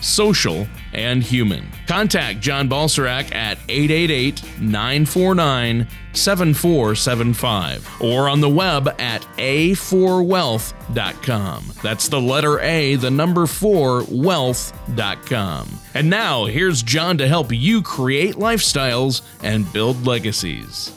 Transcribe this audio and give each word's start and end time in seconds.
social, 0.00 0.66
and 0.92 1.22
human. 1.22 1.70
Contact 1.86 2.40
John 2.40 2.68
Balserac 2.68 3.32
at 3.34 3.58
888 3.68 4.42
949 4.60 5.86
7475 6.12 8.02
or 8.02 8.28
on 8.28 8.40
the 8.40 8.48
web 8.48 8.88
at 8.98 9.22
a4wealth.com. 9.36 11.64
That's 11.82 12.08
the 12.08 12.20
letter 12.20 12.58
A, 12.60 12.94
the 12.96 13.10
number 13.10 13.46
4, 13.46 14.04
wealth.com. 14.10 15.68
And 15.94 16.10
now, 16.10 16.46
here's 16.46 16.82
John 16.82 17.18
to 17.18 17.28
help 17.28 17.52
you 17.52 17.82
create 17.82 18.36
lifestyles 18.36 19.20
and 19.42 19.70
build 19.72 20.06
legacies. 20.06 20.95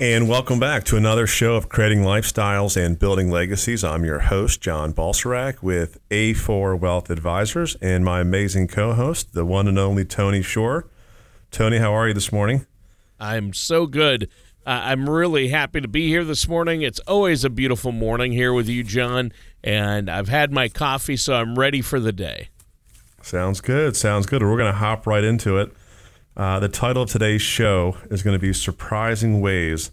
And 0.00 0.28
welcome 0.28 0.58
back 0.58 0.82
to 0.86 0.96
another 0.96 1.24
show 1.24 1.54
of 1.54 1.68
creating 1.68 2.00
lifestyles 2.00 2.76
and 2.76 2.98
building 2.98 3.30
legacies. 3.30 3.84
I'm 3.84 4.04
your 4.04 4.18
host, 4.18 4.60
John 4.60 4.92
Balserac, 4.92 5.62
with 5.62 6.00
A4 6.10 6.76
Wealth 6.76 7.10
Advisors, 7.10 7.76
and 7.80 8.04
my 8.04 8.20
amazing 8.20 8.66
co 8.66 8.94
host, 8.94 9.34
the 9.34 9.44
one 9.44 9.68
and 9.68 9.78
only 9.78 10.04
Tony 10.04 10.42
Shore. 10.42 10.88
Tony, 11.52 11.78
how 11.78 11.92
are 11.92 12.08
you 12.08 12.14
this 12.14 12.32
morning? 12.32 12.66
I'm 13.20 13.52
so 13.52 13.86
good. 13.86 14.24
Uh, 14.66 14.80
I'm 14.82 15.08
really 15.08 15.48
happy 15.48 15.80
to 15.80 15.86
be 15.86 16.08
here 16.08 16.24
this 16.24 16.48
morning. 16.48 16.82
It's 16.82 16.98
always 17.00 17.44
a 17.44 17.50
beautiful 17.50 17.92
morning 17.92 18.32
here 18.32 18.52
with 18.52 18.68
you, 18.68 18.82
John, 18.82 19.32
and 19.62 20.10
I've 20.10 20.28
had 20.28 20.50
my 20.50 20.68
coffee, 20.68 21.16
so 21.16 21.34
I'm 21.34 21.56
ready 21.56 21.80
for 21.80 22.00
the 22.00 22.12
day. 22.12 22.48
Sounds 23.22 23.60
good. 23.60 23.94
Sounds 23.96 24.26
good. 24.26 24.42
We're 24.42 24.58
going 24.58 24.72
to 24.72 24.78
hop 24.78 25.06
right 25.06 25.22
into 25.22 25.56
it. 25.58 25.72
Uh, 26.36 26.58
the 26.58 26.68
title 26.68 27.04
of 27.04 27.10
today's 27.10 27.42
show 27.42 27.96
is 28.10 28.24
going 28.24 28.34
to 28.34 28.40
be 28.40 28.52
Surprising 28.52 29.40
Ways 29.40 29.92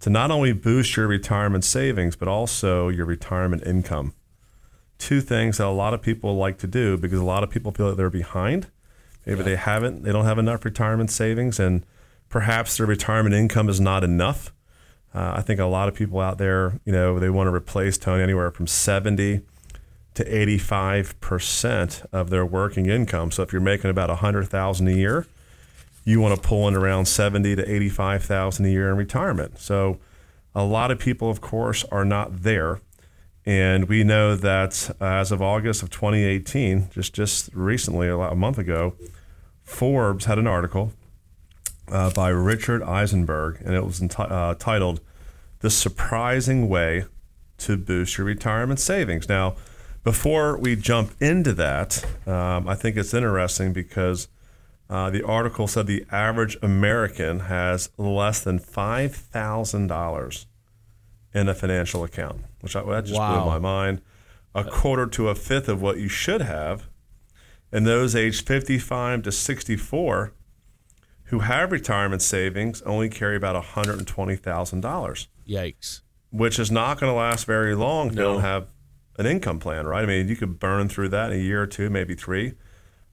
to 0.00 0.08
Not 0.08 0.30
Only 0.30 0.54
Boost 0.54 0.96
Your 0.96 1.06
Retirement 1.06 1.62
Savings, 1.62 2.16
but 2.16 2.26
also 2.26 2.88
your 2.88 3.04
retirement 3.04 3.62
income. 3.66 4.14
Two 4.96 5.20
things 5.20 5.58
that 5.58 5.66
a 5.66 5.68
lot 5.68 5.92
of 5.92 6.00
people 6.00 6.36
like 6.36 6.56
to 6.58 6.66
do 6.66 6.96
because 6.96 7.20
a 7.20 7.24
lot 7.24 7.44
of 7.44 7.50
people 7.50 7.70
feel 7.70 7.88
that 7.88 7.96
they're 7.98 8.08
behind. 8.08 8.68
Maybe 9.26 9.40
yeah. 9.40 9.44
they 9.44 9.56
haven't, 9.56 10.04
they 10.04 10.10
don't 10.12 10.24
have 10.24 10.38
enough 10.38 10.64
retirement 10.64 11.10
savings, 11.10 11.60
and 11.60 11.84
perhaps 12.30 12.78
their 12.78 12.86
retirement 12.86 13.34
income 13.34 13.68
is 13.68 13.78
not 13.78 14.02
enough. 14.02 14.54
Uh, 15.14 15.34
I 15.36 15.42
think 15.42 15.60
a 15.60 15.66
lot 15.66 15.86
of 15.86 15.94
people 15.94 16.18
out 16.20 16.38
there, 16.38 16.80
you 16.86 16.92
know, 16.92 17.18
they 17.18 17.28
want 17.28 17.48
to 17.48 17.54
replace 17.54 17.98
Tony 17.98 18.22
anywhere 18.22 18.50
from 18.52 18.66
70 18.66 19.42
to 20.14 20.24
85% 20.24 22.06
of 22.10 22.30
their 22.30 22.46
working 22.46 22.86
income. 22.86 23.30
So 23.30 23.42
if 23.42 23.52
you're 23.52 23.60
making 23.60 23.90
about 23.90 24.08
100,000 24.08 24.88
a 24.88 24.92
year, 24.92 25.26
you 26.04 26.20
want 26.20 26.34
to 26.34 26.40
pull 26.40 26.68
in 26.68 26.74
around 26.74 27.06
70 27.06 27.56
to 27.56 27.74
85,000 27.74 28.64
a 28.64 28.68
year 28.68 28.90
in 28.90 28.96
retirement. 28.96 29.58
So 29.58 29.98
a 30.54 30.64
lot 30.64 30.90
of 30.90 30.98
people 30.98 31.30
of 31.30 31.40
course 31.40 31.84
are 31.90 32.04
not 32.04 32.42
there. 32.42 32.80
And 33.44 33.88
we 33.88 34.04
know 34.04 34.36
that 34.36 34.90
uh, 35.00 35.04
as 35.04 35.32
of 35.32 35.42
August 35.42 35.82
of 35.82 35.90
2018, 35.90 36.90
just 36.90 37.12
just 37.12 37.50
recently, 37.54 38.08
a 38.08 38.34
month 38.34 38.58
ago, 38.58 38.94
Forbes 39.64 40.26
had 40.26 40.38
an 40.38 40.46
article 40.46 40.92
uh, 41.88 42.10
by 42.10 42.28
Richard 42.28 42.82
Eisenberg, 42.82 43.60
and 43.64 43.74
it 43.74 43.84
was 43.84 44.00
enti- 44.00 44.30
uh, 44.30 44.54
titled 44.54 45.00
"The 45.58 45.70
Surprising 45.70 46.68
Way 46.68 47.06
to 47.58 47.76
Boost 47.76 48.16
Your 48.16 48.28
Retirement 48.28 48.78
Savings." 48.78 49.28
Now, 49.28 49.56
before 50.04 50.56
we 50.56 50.76
jump 50.76 51.20
into 51.20 51.52
that, 51.54 52.04
um, 52.28 52.68
I 52.68 52.76
think 52.76 52.96
it's 52.96 53.12
interesting 53.12 53.72
because 53.72 54.28
uh, 54.92 55.08
the 55.08 55.24
article 55.24 55.66
said 55.66 55.86
the 55.86 56.04
average 56.12 56.58
American 56.60 57.40
has 57.40 57.88
less 57.96 58.40
than 58.40 58.58
five 58.58 59.14
thousand 59.14 59.86
dollars 59.86 60.46
in 61.32 61.48
a 61.48 61.54
financial 61.54 62.04
account, 62.04 62.42
which 62.60 62.76
I, 62.76 62.82
that 62.82 63.06
just 63.06 63.18
wow. 63.18 63.40
blew 63.40 63.50
my 63.52 63.58
mind. 63.58 64.02
A 64.54 64.64
quarter 64.64 65.06
to 65.06 65.30
a 65.30 65.34
fifth 65.34 65.66
of 65.70 65.80
what 65.80 65.96
you 65.96 66.08
should 66.08 66.42
have. 66.42 66.88
And 67.72 67.86
those 67.86 68.14
aged 68.14 68.46
55 68.46 69.22
to 69.22 69.32
64 69.32 70.34
who 71.24 71.38
have 71.38 71.72
retirement 71.72 72.20
savings 72.20 72.82
only 72.82 73.08
carry 73.08 73.34
about 73.34 73.64
$120,000. 73.64 75.26
Yikes. 75.48 76.00
Which 76.30 76.58
is 76.58 76.70
not 76.70 77.00
going 77.00 77.10
to 77.10 77.16
last 77.16 77.46
very 77.46 77.74
long 77.74 78.08
if 78.08 78.14
no. 78.14 78.20
they 78.20 78.32
don't 78.34 78.42
have 78.42 78.66
an 79.16 79.24
income 79.24 79.58
plan, 79.58 79.86
right? 79.86 80.02
I 80.02 80.06
mean, 80.06 80.28
you 80.28 80.36
could 80.36 80.58
burn 80.58 80.90
through 80.90 81.08
that 81.08 81.32
in 81.32 81.38
a 81.38 81.42
year 81.42 81.62
or 81.62 81.66
two, 81.66 81.88
maybe 81.88 82.14
three. 82.14 82.52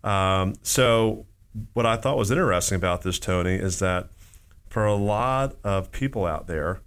Um, 0.04 0.56
so 0.62 1.26
what 1.74 1.86
I 1.86 1.98
thought 1.98 2.18
was 2.18 2.32
interesting 2.32 2.76
about 2.76 3.02
this, 3.02 3.20
Tony, 3.20 3.56
is 3.56 3.80
that 3.80 4.10
for 4.70 4.86
a 4.86 4.96
lot 4.96 5.56
of 5.64 5.92
people 5.92 6.26
out 6.26 6.48
there, 6.48 6.82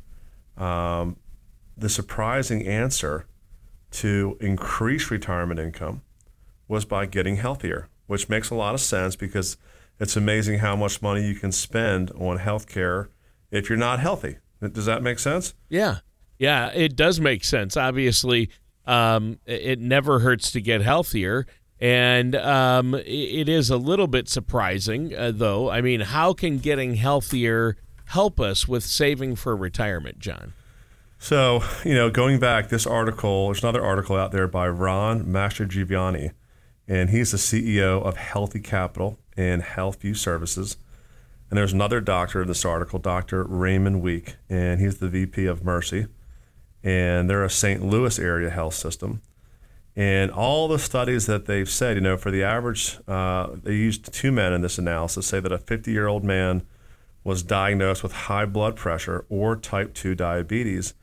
um, 0.56 1.16
the 1.76 1.88
surprising 1.88 2.66
answer 2.66 3.26
to 3.90 4.36
increase 4.40 5.10
retirement 5.10 5.58
income 5.58 6.02
was 6.68 6.84
by 6.84 7.06
getting 7.06 7.36
healthier, 7.36 7.88
which 8.06 8.28
makes 8.28 8.50
a 8.50 8.54
lot 8.54 8.74
of 8.74 8.80
sense 8.80 9.16
because 9.16 9.56
it's 9.98 10.16
amazing 10.16 10.60
how 10.60 10.74
much 10.76 11.02
money 11.02 11.26
you 11.26 11.34
can 11.34 11.52
spend 11.52 12.10
on 12.12 12.38
healthcare 12.38 13.08
if 13.50 13.68
you're 13.68 13.78
not 13.78 14.00
healthy. 14.00 14.36
Does 14.60 14.86
that 14.86 15.02
make 15.02 15.18
sense? 15.18 15.54
Yeah. 15.68 15.98
Yeah, 16.38 16.68
it 16.72 16.96
does 16.96 17.20
make 17.20 17.44
sense. 17.44 17.76
Obviously, 17.76 18.50
um, 18.86 19.38
it 19.46 19.78
never 19.78 20.20
hurts 20.20 20.50
to 20.52 20.60
get 20.60 20.80
healthier. 20.80 21.46
And 21.82 22.36
um, 22.36 22.94
it 22.94 23.48
is 23.48 23.68
a 23.68 23.76
little 23.76 24.06
bit 24.06 24.28
surprising, 24.28 25.16
uh, 25.16 25.32
though. 25.34 25.68
I 25.68 25.80
mean, 25.80 25.98
how 25.98 26.32
can 26.32 26.58
getting 26.58 26.94
healthier 26.94 27.76
help 28.04 28.38
us 28.38 28.68
with 28.68 28.84
saving 28.84 29.34
for 29.34 29.56
retirement, 29.56 30.20
John? 30.20 30.52
So, 31.18 31.64
you 31.84 31.94
know, 31.94 32.08
going 32.08 32.38
back, 32.38 32.68
this 32.68 32.86
article, 32.86 33.46
there's 33.46 33.64
another 33.64 33.84
article 33.84 34.14
out 34.14 34.30
there 34.30 34.46
by 34.46 34.68
Ron 34.68 35.24
Mastrogiovanni, 35.24 36.30
and 36.86 37.10
he's 37.10 37.32
the 37.32 37.36
CEO 37.36 38.00
of 38.00 38.16
Healthy 38.16 38.60
Capital 38.60 39.18
and 39.36 39.62
Healthview 39.62 40.16
Services. 40.16 40.76
And 41.50 41.58
there's 41.58 41.72
another 41.72 42.00
doctor 42.00 42.42
in 42.42 42.48
this 42.48 42.64
article, 42.64 43.00
Dr. 43.00 43.42
Raymond 43.42 44.02
Week, 44.02 44.36
and 44.48 44.80
he's 44.80 44.98
the 44.98 45.08
VP 45.08 45.46
of 45.46 45.64
Mercy. 45.64 46.06
And 46.84 47.28
they're 47.28 47.42
a 47.42 47.50
St. 47.50 47.84
Louis 47.84 48.20
area 48.20 48.50
health 48.50 48.74
system. 48.74 49.20
And 49.94 50.30
all 50.30 50.68
the 50.68 50.78
studies 50.78 51.26
that 51.26 51.46
they've 51.46 51.68
said, 51.68 51.96
you 51.96 52.00
know, 52.00 52.16
for 52.16 52.30
the 52.30 52.42
average, 52.42 52.98
uh, 53.06 53.48
they 53.62 53.74
used 53.74 54.12
two 54.12 54.32
men 54.32 54.52
in 54.52 54.62
this 54.62 54.78
analysis, 54.78 55.26
say 55.26 55.40
that 55.40 55.52
a 55.52 55.58
50 55.58 55.92
year 55.92 56.06
old 56.06 56.24
man 56.24 56.62
was 57.24 57.42
diagnosed 57.42 58.02
with 58.02 58.12
high 58.12 58.46
blood 58.46 58.74
pressure 58.74 59.26
or 59.28 59.54
type 59.54 59.94
2 59.94 60.14
diabetes, 60.14 60.94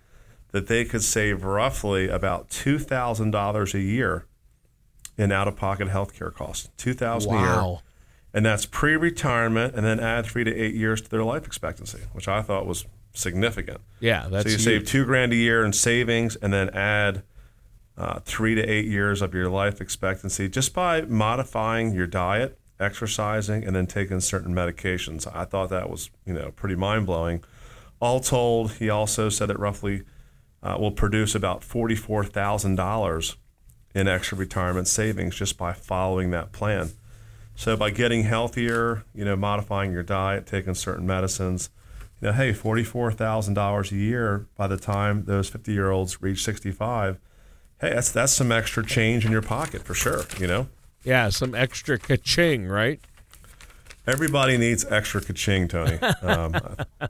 that 0.52 0.68
they 0.68 0.84
could 0.84 1.04
save 1.04 1.44
roughly 1.44 2.10
about 2.10 2.50
$2,000 2.50 3.74
a 3.74 3.80
year 3.80 4.26
in 5.18 5.32
out 5.32 5.48
of 5.48 5.56
pocket 5.56 5.90
healthcare 5.90 6.34
costs. 6.34 6.70
2000 6.78 7.32
wow. 7.32 7.38
a 7.38 7.42
year. 7.42 7.80
And 8.34 8.46
that's 8.46 8.66
pre 8.66 8.96
retirement, 8.96 9.76
and 9.76 9.84
then 9.84 10.00
add 10.00 10.26
three 10.26 10.44
to 10.44 10.56
eight 10.56 10.76
years 10.76 11.02
to 11.02 11.10
their 11.10 11.24
life 11.24 11.48
expectancy, 11.48 12.02
which 12.14 12.28
I 12.28 12.44
thought 12.44 12.68
was 12.68 12.86
significant. 13.14 13.82
Yeah, 14.00 14.28
that's 14.30 14.44
so 14.44 14.50
you 14.50 14.56
huge. 14.56 14.64
save 14.64 14.86
two 14.86 15.06
grand 15.06 15.34
a 15.34 15.36
year 15.36 15.66
in 15.66 15.74
savings, 15.74 16.36
and 16.36 16.54
then 16.54 16.70
add 16.70 17.24
uh, 18.00 18.20
three 18.22 18.56
to 18.56 18.62
eight 18.62 18.86
years 18.86 19.22
of 19.22 19.34
your 19.34 19.50
life 19.50 19.82
expectancy 19.82 20.48
just 20.48 20.74
by 20.74 21.02
modifying 21.02 21.94
your 21.94 22.08
diet, 22.08 22.58
exercising, 22.80 23.66
and 23.66 23.76
then 23.76 23.86
taking 23.86 24.22
certain 24.22 24.56
medications. 24.56 25.28
I 25.36 25.44
thought 25.44 25.70
that 25.70 25.90
was 25.90 26.10
you 26.26 26.34
know 26.34 26.52
pretty 26.52 26.76
mind 26.76 27.06
blowing. 27.06 27.44
All 28.00 28.22
told, 28.22 28.74
he 28.74 28.90
also 28.90 29.28
said 29.28 29.50
that 29.50 29.60
roughly 29.60 30.04
uh, 30.64 30.78
will 30.80 30.92
produce 30.92 31.36
about 31.36 31.62
forty 31.62 31.96
four 31.96 32.24
thousand 32.24 32.76
dollars 32.76 33.36
in 33.94 34.08
extra 34.08 34.38
retirement 34.38 34.88
savings 34.88 35.36
just 35.36 35.58
by 35.58 35.74
following 35.74 36.32
that 36.32 36.54
plan. 36.54 36.92
So 37.56 37.76
by 37.76 37.90
getting 37.90 38.24
healthier, 38.24 39.04
you 39.14 39.26
know, 39.26 39.36
modifying 39.36 39.92
your 39.92 40.04
diet, 40.04 40.46
taking 40.46 40.74
certain 40.76 41.06
medicines, 41.06 41.70
you 42.22 42.28
know, 42.28 42.34
hey, 42.34 42.54
forty 42.54 42.86
four 42.86 43.12
thousand 43.12 43.56
dollars 43.56 43.92
a 43.92 43.98
year 43.98 44.48
by 44.56 44.68
the 44.68 44.78
time 44.78 45.26
those 45.26 45.50
fifty 45.50 45.74
year 45.74 45.92
olds 45.92 46.22
reach 46.22 46.46
sixty 46.46 46.72
five 46.72 47.20
hey, 47.82 47.92
that's 47.92 48.12
that's 48.12 48.34
some 48.34 48.52
extra 48.52 48.86
change 48.86 49.26
in 49.26 49.32
your 49.32 49.42
pocket 49.42 49.84
for 49.84 49.94
sure. 49.94 50.24
You 50.40 50.48
know. 50.48 50.68
Yeah, 51.04 51.30
some 51.30 51.56
extra 51.56 51.98
ka-ching, 51.98 52.68
right? 52.68 53.00
Everybody 54.06 54.58
needs 54.58 54.86
extra 54.86 55.22
ka-ching, 55.22 55.68
Tony. 55.70 55.98
Um, 56.22 56.56
uh, 57.00 57.06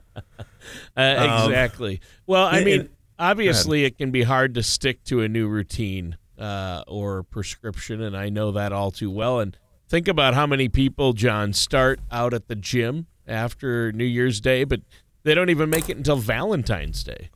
exactly. 0.96 1.94
Um, 1.94 2.00
well, 2.26 2.46
I 2.46 2.62
mean, 2.62 2.80
it, 2.82 2.90
obviously, 3.18 3.84
it 3.84 3.98
can 3.98 4.10
be 4.10 4.22
hard 4.22 4.54
to 4.54 4.62
stick 4.62 5.02
to 5.04 5.22
a 5.22 5.28
new 5.28 5.48
routine 5.48 6.16
uh, 6.38 6.84
or 6.86 7.22
prescription, 7.24 8.00
and 8.00 8.16
I 8.16 8.28
know 8.28 8.52
that 8.52 8.72
all 8.72 8.90
too 8.90 9.10
well. 9.10 9.40
And 9.40 9.56
think 9.88 10.08
about 10.08 10.34
how 10.34 10.46
many 10.46 10.68
people, 10.68 11.12
John, 11.12 11.52
start 11.52 12.00
out 12.12 12.32
at 12.32 12.48
the 12.48 12.56
gym 12.56 13.06
after 13.26 13.92
New 13.92 14.04
Year's 14.04 14.40
Day, 14.40 14.64
but 14.64 14.80
they 15.22 15.34
don't 15.34 15.50
even 15.50 15.68
make 15.68 15.88
it 15.88 15.96
until 15.96 16.16
Valentine's 16.16 17.02
Day. 17.02 17.30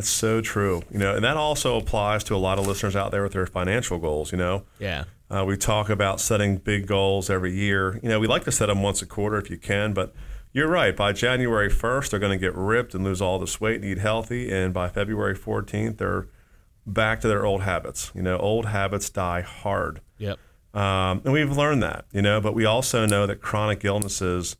That's 0.00 0.08
so 0.08 0.40
true. 0.40 0.82
You 0.90 0.98
know, 0.98 1.14
and 1.14 1.22
that 1.24 1.36
also 1.36 1.76
applies 1.76 2.24
to 2.24 2.34
a 2.34 2.38
lot 2.38 2.58
of 2.58 2.66
listeners 2.66 2.96
out 2.96 3.10
there 3.10 3.22
with 3.22 3.32
their 3.32 3.46
financial 3.46 3.98
goals. 3.98 4.32
You 4.32 4.38
know, 4.38 4.62
Yeah. 4.78 5.04
uh, 5.30 5.44
we 5.46 5.56
talk 5.58 5.90
about 5.90 6.20
setting 6.20 6.56
big 6.56 6.86
goals 6.86 7.28
every 7.28 7.52
year. 7.52 8.00
You 8.02 8.08
know, 8.08 8.18
we 8.18 8.26
like 8.26 8.44
to 8.44 8.52
set 8.52 8.66
them 8.66 8.82
once 8.82 9.02
a 9.02 9.06
quarter 9.06 9.36
if 9.36 9.50
you 9.50 9.58
can, 9.58 9.92
but 9.92 10.14
you're 10.52 10.68
right. 10.68 10.96
By 10.96 11.12
January 11.12 11.68
1st, 11.70 12.10
they're 12.10 12.18
going 12.18 12.32
to 12.32 12.38
get 12.38 12.54
ripped 12.56 12.94
and 12.94 13.04
lose 13.04 13.20
all 13.20 13.38
this 13.38 13.60
weight 13.60 13.76
and 13.76 13.84
eat 13.84 13.98
healthy. 13.98 14.50
And 14.50 14.72
by 14.72 14.88
February 14.88 15.36
14th, 15.36 15.98
they're 15.98 16.26
back 16.86 17.20
to 17.20 17.28
their 17.28 17.44
old 17.44 17.62
habits. 17.62 18.10
You 18.14 18.22
know, 18.22 18.38
old 18.38 18.66
habits 18.66 19.10
die 19.10 19.42
hard. 19.42 20.00
Yep. 20.16 20.38
Um, 20.72 21.20
and 21.24 21.32
we've 21.32 21.54
learned 21.56 21.82
that, 21.82 22.06
you 22.10 22.22
know, 22.22 22.40
but 22.40 22.54
we 22.54 22.64
also 22.64 23.04
know 23.04 23.26
that 23.26 23.40
chronic 23.42 23.84
illnesses, 23.84 24.56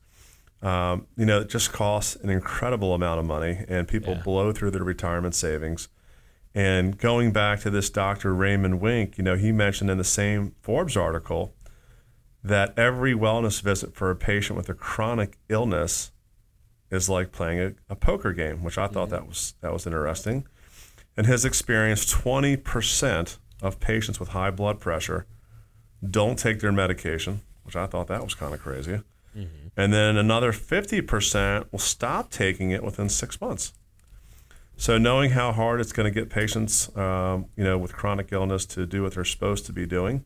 um, 0.62 1.06
you 1.16 1.24
know, 1.24 1.40
it 1.40 1.48
just 1.48 1.72
costs 1.72 2.16
an 2.16 2.28
incredible 2.30 2.94
amount 2.94 3.18
of 3.20 3.26
money 3.26 3.64
and 3.68 3.88
people 3.88 4.14
Yeah. 4.14 4.22
blow 4.22 4.52
through 4.52 4.70
their 4.72 4.84
retirement 4.84 5.34
savings. 5.34 5.88
And 6.54 6.98
going 6.98 7.32
back 7.32 7.60
to 7.60 7.70
this 7.70 7.88
Dr. 7.90 8.34
Raymond 8.34 8.80
Wink, 8.80 9.16
you 9.16 9.24
know, 9.24 9.36
he 9.36 9.52
mentioned 9.52 9.88
in 9.88 9.98
the 9.98 10.04
same 10.04 10.54
Forbes 10.62 10.96
article 10.96 11.54
that 12.42 12.76
every 12.78 13.14
wellness 13.14 13.62
visit 13.62 13.94
for 13.94 14.10
a 14.10 14.16
patient 14.16 14.56
with 14.56 14.68
a 14.68 14.74
chronic 14.74 15.38
illness 15.48 16.10
is 16.90 17.08
like 17.08 17.30
playing 17.32 17.60
a, 17.60 17.72
a 17.92 17.96
poker 17.96 18.32
game, 18.32 18.64
which 18.64 18.76
I 18.78 18.86
thought 18.88 19.10
that 19.10 19.26
was 19.28 19.54
that 19.60 19.72
was 19.72 19.86
interesting. 19.86 20.46
In 21.16 21.24
his 21.26 21.44
experience, 21.44 22.12
20% 22.12 23.36
of 23.62 23.78
patients 23.78 24.18
with 24.18 24.30
high 24.30 24.50
blood 24.50 24.80
pressure 24.80 25.26
don't 26.08 26.38
take 26.38 26.60
their 26.60 26.72
medication, 26.72 27.42
which 27.62 27.76
I 27.76 27.86
thought 27.86 28.08
that 28.08 28.24
was 28.24 28.34
kind 28.34 28.54
of 28.54 28.60
crazy. 28.60 29.00
And 29.76 29.92
then 29.92 30.16
another 30.16 30.52
50% 30.52 31.70
will 31.70 31.78
stop 31.78 32.30
taking 32.30 32.70
it 32.70 32.82
within 32.82 33.08
six 33.08 33.40
months. 33.40 33.72
So 34.76 34.96
knowing 34.96 35.32
how 35.32 35.52
hard 35.52 35.80
it's 35.80 35.92
going 35.92 36.12
to 36.12 36.20
get 36.20 36.30
patients, 36.30 36.94
um, 36.96 37.46
you 37.56 37.64
know, 37.64 37.76
with 37.76 37.92
chronic 37.92 38.32
illness 38.32 38.64
to 38.66 38.86
do 38.86 39.02
what 39.02 39.14
they're 39.14 39.24
supposed 39.24 39.66
to 39.66 39.72
be 39.72 39.86
doing. 39.86 40.24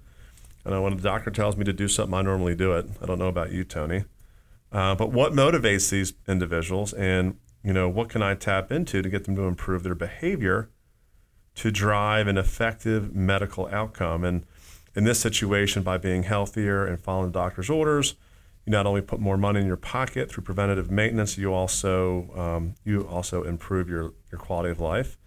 And 0.65 0.83
when 0.83 0.97
the 0.97 1.03
doctor 1.03 1.31
tells 1.31 1.57
me 1.57 1.65
to 1.65 1.73
do 1.73 1.89
something, 1.89 2.15
I 2.15 2.23
normally 2.23 2.55
do 2.55 2.73
it. 2.73 2.87
I 3.03 3.07
don't 3.07 3.19
know 3.19 3.29
about 3.29 3.53
you, 3.53 3.65
Tony. 3.65 4.05
Uh, 4.73 4.95
but 4.95 5.13
what 5.13 5.33
motivates 5.33 5.91
these 5.91 6.15
individuals, 6.27 6.93
and 6.93 7.37
you 7.63 7.73
know, 7.73 7.89
what 7.89 8.09
can 8.09 8.23
I 8.23 8.35
tap 8.35 8.73
into 8.73 9.03
to 9.03 9.09
get 9.09 9.25
them 9.25 9.37
to 9.37 9.43
improve 9.43 9.83
their 9.83 9.95
behavior 9.95 10.71
to 11.57 11.71
drive 11.71 12.27
an 12.27 12.39
effective 12.39 13.15
medical 13.15 13.67
outcome? 13.73 14.25
And 14.25 14.47
in 14.95 15.05
this 15.05 15.21
situation, 15.21 15.83
by 15.83 15.99
being 15.99 16.25
healthier 16.25 16.87
and 16.87 17.01
following 17.01 17.33
the 17.33 17.39
doctor's 17.39 17.71
orders, 17.71 18.15
you 18.67 18.71
not 18.71 18.87
only 18.87 19.03
put 19.03 19.21
more 19.21 19.37
money 19.37 19.61
in 19.61 19.67
your 19.67 19.77
pocket 19.77 20.31
through 20.31 20.45
preventative 20.45 20.91
maintenance, 20.91 21.37
you 21.37 21.53
also 21.53 22.31
um, 22.37 22.75
you 22.85 23.03
also 23.07 23.43
improve 23.43 23.89
your 23.89 24.13
your 24.31 24.39
quality 24.39 24.71
of 24.71 24.81
life, 24.81 25.19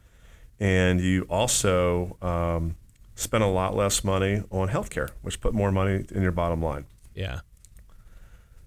and 0.59 0.99
you 0.99 1.23
also 1.29 2.17
um, 2.21 2.75
spend 3.15 3.43
a 3.43 3.47
lot 3.47 3.75
less 3.75 4.03
money 4.03 4.43
on 4.49 4.69
healthcare, 4.69 5.09
which 5.21 5.39
put 5.41 5.53
more 5.53 5.71
money 5.71 6.05
in 6.11 6.21
your 6.21 6.31
bottom 6.31 6.61
line. 6.61 6.85
Yeah. 7.13 7.41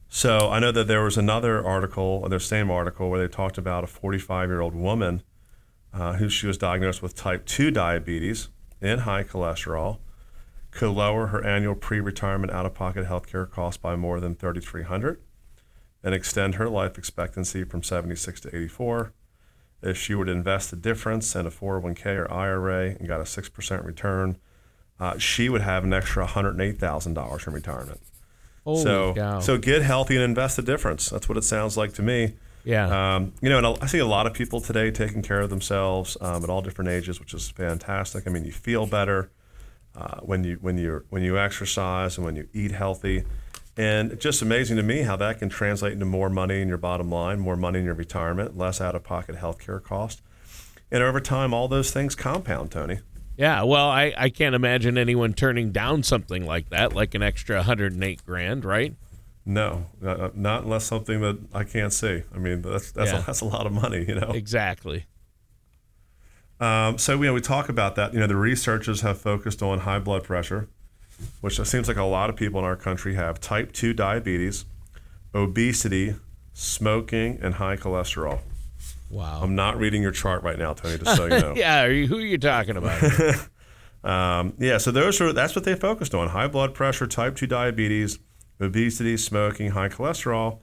So 0.08 0.50
I 0.50 0.58
know 0.58 0.73
that 0.73 0.88
there 0.88 1.05
was 1.05 1.16
another 1.16 1.64
article, 1.64 2.28
the 2.28 2.40
same 2.40 2.69
article, 2.69 3.11
where 3.11 3.20
they 3.20 3.28
talked 3.28 3.58
about 3.58 3.84
a 3.84 3.87
45 3.87 4.49
year 4.49 4.61
old 4.61 4.75
woman 4.75 5.23
uh, 5.93 6.14
who 6.14 6.28
she 6.28 6.46
was 6.46 6.58
diagnosed 6.58 7.00
with 7.00 7.14
type 7.14 7.46
2 7.46 7.70
diabetes 7.70 8.49
and 8.81 9.02
high 9.02 9.23
cholesterol 9.23 9.99
could 10.70 10.90
lower 10.90 11.28
her 11.28 11.44
annual 11.44 11.75
pre-retirement 11.75 12.52
out-of-pocket 12.52 13.06
healthcare 13.06 13.50
costs 13.50 13.76
by 13.76 13.96
more 13.96 14.20
than 14.20 14.34
3,300 14.34 15.20
and 16.02 16.14
extend 16.14 16.55
her 16.55 16.69
life 16.69 16.96
expectancy 16.96 17.64
from 17.64 17.82
76 17.82 18.40
to 18.43 18.56
84. 18.56 19.12
If 19.82 19.96
she 19.96 20.14
were 20.14 20.25
to 20.26 20.32
invest 20.32 20.70
the 20.70 20.76
difference 20.76 21.34
in 21.34 21.46
a 21.46 21.50
401k 21.50 22.06
or 22.17 22.32
IRA 22.32 22.90
and 22.90 23.08
got 23.08 23.20
a 23.20 23.25
6% 23.25 23.84
return, 23.84 24.38
uh, 24.99 25.19
she 25.19 25.49
would 25.49 25.62
have 25.62 25.84
an 25.84 25.93
extra 25.93 26.26
$108,000 26.26 27.46
in 27.46 27.52
retirement. 27.52 28.00
Holy 28.64 28.82
so, 28.82 29.14
cow. 29.14 29.40
so 29.40 29.56
get 29.56 29.82
healthy 29.82 30.16
and 30.16 30.25
invest 30.25 30.56
the 30.56 30.62
difference. 30.62 31.08
That's 31.08 31.28
what 31.28 31.38
it 31.38 31.44
sounds 31.44 31.78
like 31.78 31.94
to 31.94 32.02
me. 32.02 32.34
yeah. 32.64 33.14
Um, 33.14 33.32
you 33.40 33.49
know, 33.49 33.58
and 33.58 33.66
I 33.82 33.87
see 33.87 33.99
a 33.99 34.06
lot 34.06 34.26
of 34.26 34.34
people 34.34 34.61
today 34.61 34.90
taking 34.90 35.23
care 35.23 35.40
of 35.40 35.49
themselves 35.49 36.19
um, 36.20 36.44
at 36.44 36.50
all 36.50 36.61
different 36.61 36.90
ages, 36.90 37.19
which 37.19 37.32
is 37.32 37.49
fantastic. 37.49 38.26
I 38.26 38.31
mean, 38.31 38.44
you 38.44 38.52
feel 38.52 38.87
better 38.87 39.31
uh, 40.00 40.20
when 40.23 40.44
you 40.44 40.56
when 40.61 40.79
you 40.79 41.05
when 41.11 41.23
you 41.23 41.38
exercise 41.38 42.17
and 42.17 42.25
when 42.25 42.37
you 42.37 42.49
eat 42.52 42.70
healthy, 42.73 43.25
and 43.76 44.12
it's 44.12 44.23
just 44.23 44.41
amazing 44.41 44.76
to 44.79 44.82
me 44.82 45.02
how 45.02 45.17
that 45.17 45.38
can 45.38 45.49
translate 45.49 45.93
into 45.93 46.06
more 46.06 46.31
money 46.31 46.61
in 46.62 46.69
your 46.69 46.79
bottom 46.79 47.11
line, 47.11 47.38
more 47.38 47.56
money 47.56 47.81
in 47.81 47.85
your 47.85 47.94
retirement, 47.94 48.56
less 48.56 48.81
out 48.81 48.94
of 48.94 49.05
pocket 49.05 49.37
healthcare 49.37 49.82
cost, 49.82 50.23
and 50.91 51.02
over 51.02 51.20
time, 51.20 51.52
all 51.52 51.69
those 51.69 51.91
things 51.91 52.14
compound. 52.14 52.70
Tony. 52.70 53.00
Yeah, 53.37 53.62
well, 53.62 53.88
I, 53.88 54.12
I 54.19 54.29
can't 54.29 54.55
imagine 54.55 54.99
anyone 54.99 55.32
turning 55.32 55.70
down 55.73 56.02
something 56.02 56.44
like 56.44 56.69
that, 56.70 56.93
like 56.94 57.14
an 57.14 57.23
extra 57.23 57.56
108 57.56 58.26
grand, 58.26 58.67
right? 58.67 58.94
No, 59.47 59.87
uh, 60.05 60.29
not 60.35 60.64
unless 60.64 60.85
something 60.85 61.23
that 61.23 61.38
I 61.55 61.64
can't 61.64 61.93
see. 61.93 62.23
I 62.35 62.38
mean, 62.38 62.61
that's 62.61 62.93
that's, 62.93 63.12
Yeah. 63.12 63.20
a, 63.20 63.23
that's 63.23 63.41
a 63.41 63.47
lot 63.47 63.64
of 63.67 63.73
money, 63.73 64.05
you 64.06 64.14
know. 64.14 64.32
Exactly. 64.35 65.06
Um, 66.60 66.98
so 66.98 67.14
you 67.14 67.26
know, 67.26 67.34
we 67.34 67.40
talk 67.40 67.68
about 67.68 67.96
that. 67.96 68.12
You 68.12 68.20
know, 68.20 68.26
the 68.26 68.36
researchers 68.36 69.00
have 69.00 69.18
focused 69.18 69.62
on 69.62 69.80
high 69.80 69.98
blood 69.98 70.24
pressure, 70.24 70.68
which 71.40 71.58
it 71.58 71.64
seems 71.64 71.88
like 71.88 71.96
a 71.96 72.04
lot 72.04 72.30
of 72.30 72.36
people 72.36 72.58
in 72.60 72.64
our 72.64 72.76
country 72.76 73.14
have 73.14 73.40
type 73.40 73.72
two 73.72 73.92
diabetes, 73.92 74.66
obesity, 75.34 76.16
smoking, 76.52 77.38
and 77.42 77.54
high 77.54 77.76
cholesterol. 77.76 78.40
Wow. 79.10 79.40
I'm 79.42 79.54
not 79.56 79.78
reading 79.78 80.02
your 80.02 80.12
chart 80.12 80.42
right 80.42 80.58
now, 80.58 80.74
Tony. 80.74 80.98
Just 80.98 81.16
so 81.16 81.24
you 81.24 81.30
know. 81.30 81.54
yeah, 81.56 81.82
are 81.82 81.90
you, 81.90 82.06
who 82.06 82.18
are 82.18 82.20
you 82.20 82.38
talking 82.38 82.76
about? 82.76 83.02
Um, 84.02 84.54
yeah, 84.58 84.78
so 84.78 84.90
those 84.90 85.20
are 85.20 85.32
that's 85.32 85.54
what 85.54 85.64
they 85.64 85.74
focused 85.74 86.14
on: 86.14 86.28
high 86.28 86.48
blood 86.48 86.74
pressure, 86.74 87.06
type 87.06 87.36
two 87.36 87.46
diabetes, 87.46 88.18
obesity, 88.60 89.16
smoking, 89.16 89.72
high 89.72 89.88
cholesterol. 89.88 90.60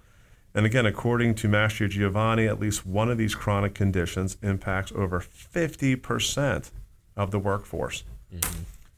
And 0.57 0.65
again, 0.65 0.87
according 0.87 1.35
to 1.35 1.47
Mastrogiovanni, 1.47 2.47
at 2.47 2.59
least 2.59 2.83
one 2.83 3.11
of 3.11 3.19
these 3.19 3.35
chronic 3.35 3.75
conditions 3.75 4.37
impacts 4.41 4.91
over 4.91 5.19
50% 5.19 6.71
of 7.15 7.29
the 7.29 7.37
workforce. 7.37 8.03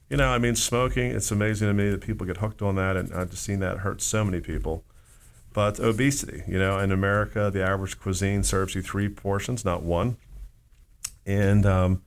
You 0.10 0.16
know, 0.16 0.30
I 0.30 0.38
mean, 0.38 0.56
smoking, 0.56 1.12
it's 1.12 1.32
amazing 1.32 1.68
to 1.68 1.74
me 1.74 1.90
that 1.90 2.00
people 2.00 2.26
get 2.26 2.38
hooked 2.38 2.62
on 2.62 2.76
that, 2.76 2.96
and 2.96 3.14
I've 3.14 3.32
just 3.32 3.44
seen 3.44 3.60
that 3.60 3.80
hurt 3.80 4.02
so 4.02 4.24
many 4.24 4.40
people. 4.40 4.86
But 5.52 5.82
obesity, 5.82 6.44
you 6.48 6.58
know, 6.58 6.80
in 6.80 6.94
America, 6.94 7.52
the 7.52 7.62
average 7.62 8.00
cuisine 8.00 8.44
serves 8.44 8.74
you 8.74 8.82
three 8.82 9.10
portions, 9.10 9.66
not 9.66 9.84
one. 9.84 10.16
And 11.26 11.66
um, 11.66 12.04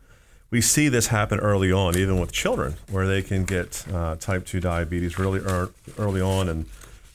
we 0.49 0.63
see 0.63 0.89
this 0.89 1.09
happen 1.09 1.39
early 1.41 1.71
on, 1.71 1.95
even 1.99 2.19
with 2.19 2.33
children, 2.33 2.77
where 2.91 3.07
they 3.07 3.21
can 3.21 3.45
get 3.45 3.85
uh, 3.93 4.17
type 4.17 4.47
2 4.47 4.61
diabetes 4.61 5.19
really 5.19 5.41
ear- 5.41 5.73
early 5.99 6.23
on. 6.23 6.49
And, 6.49 6.65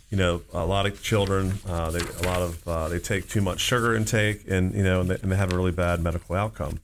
you 0.10 0.18
know, 0.18 0.42
a 0.54 0.66
lot 0.66 0.86
of 0.86 1.02
children, 1.04 1.60
uh, 1.68 1.92
they, 1.92 2.00
a 2.00 2.24
lot 2.24 2.42
of, 2.42 2.68
uh, 2.68 2.88
they 2.88 3.00
take 3.00 3.28
too 3.28 3.42
much 3.42 3.60
sugar 3.60 3.96
intake 3.96 4.44
and, 4.48 4.74
you 4.74 4.84
know, 4.84 5.02
and 5.02 5.10
they, 5.10 5.16
and 5.22 5.32
they 5.32 5.36
have 5.36 5.52
a 5.52 5.56
really 5.56 5.72
bad 5.72 6.02
medical 6.02 6.36
outcome. 6.36 6.80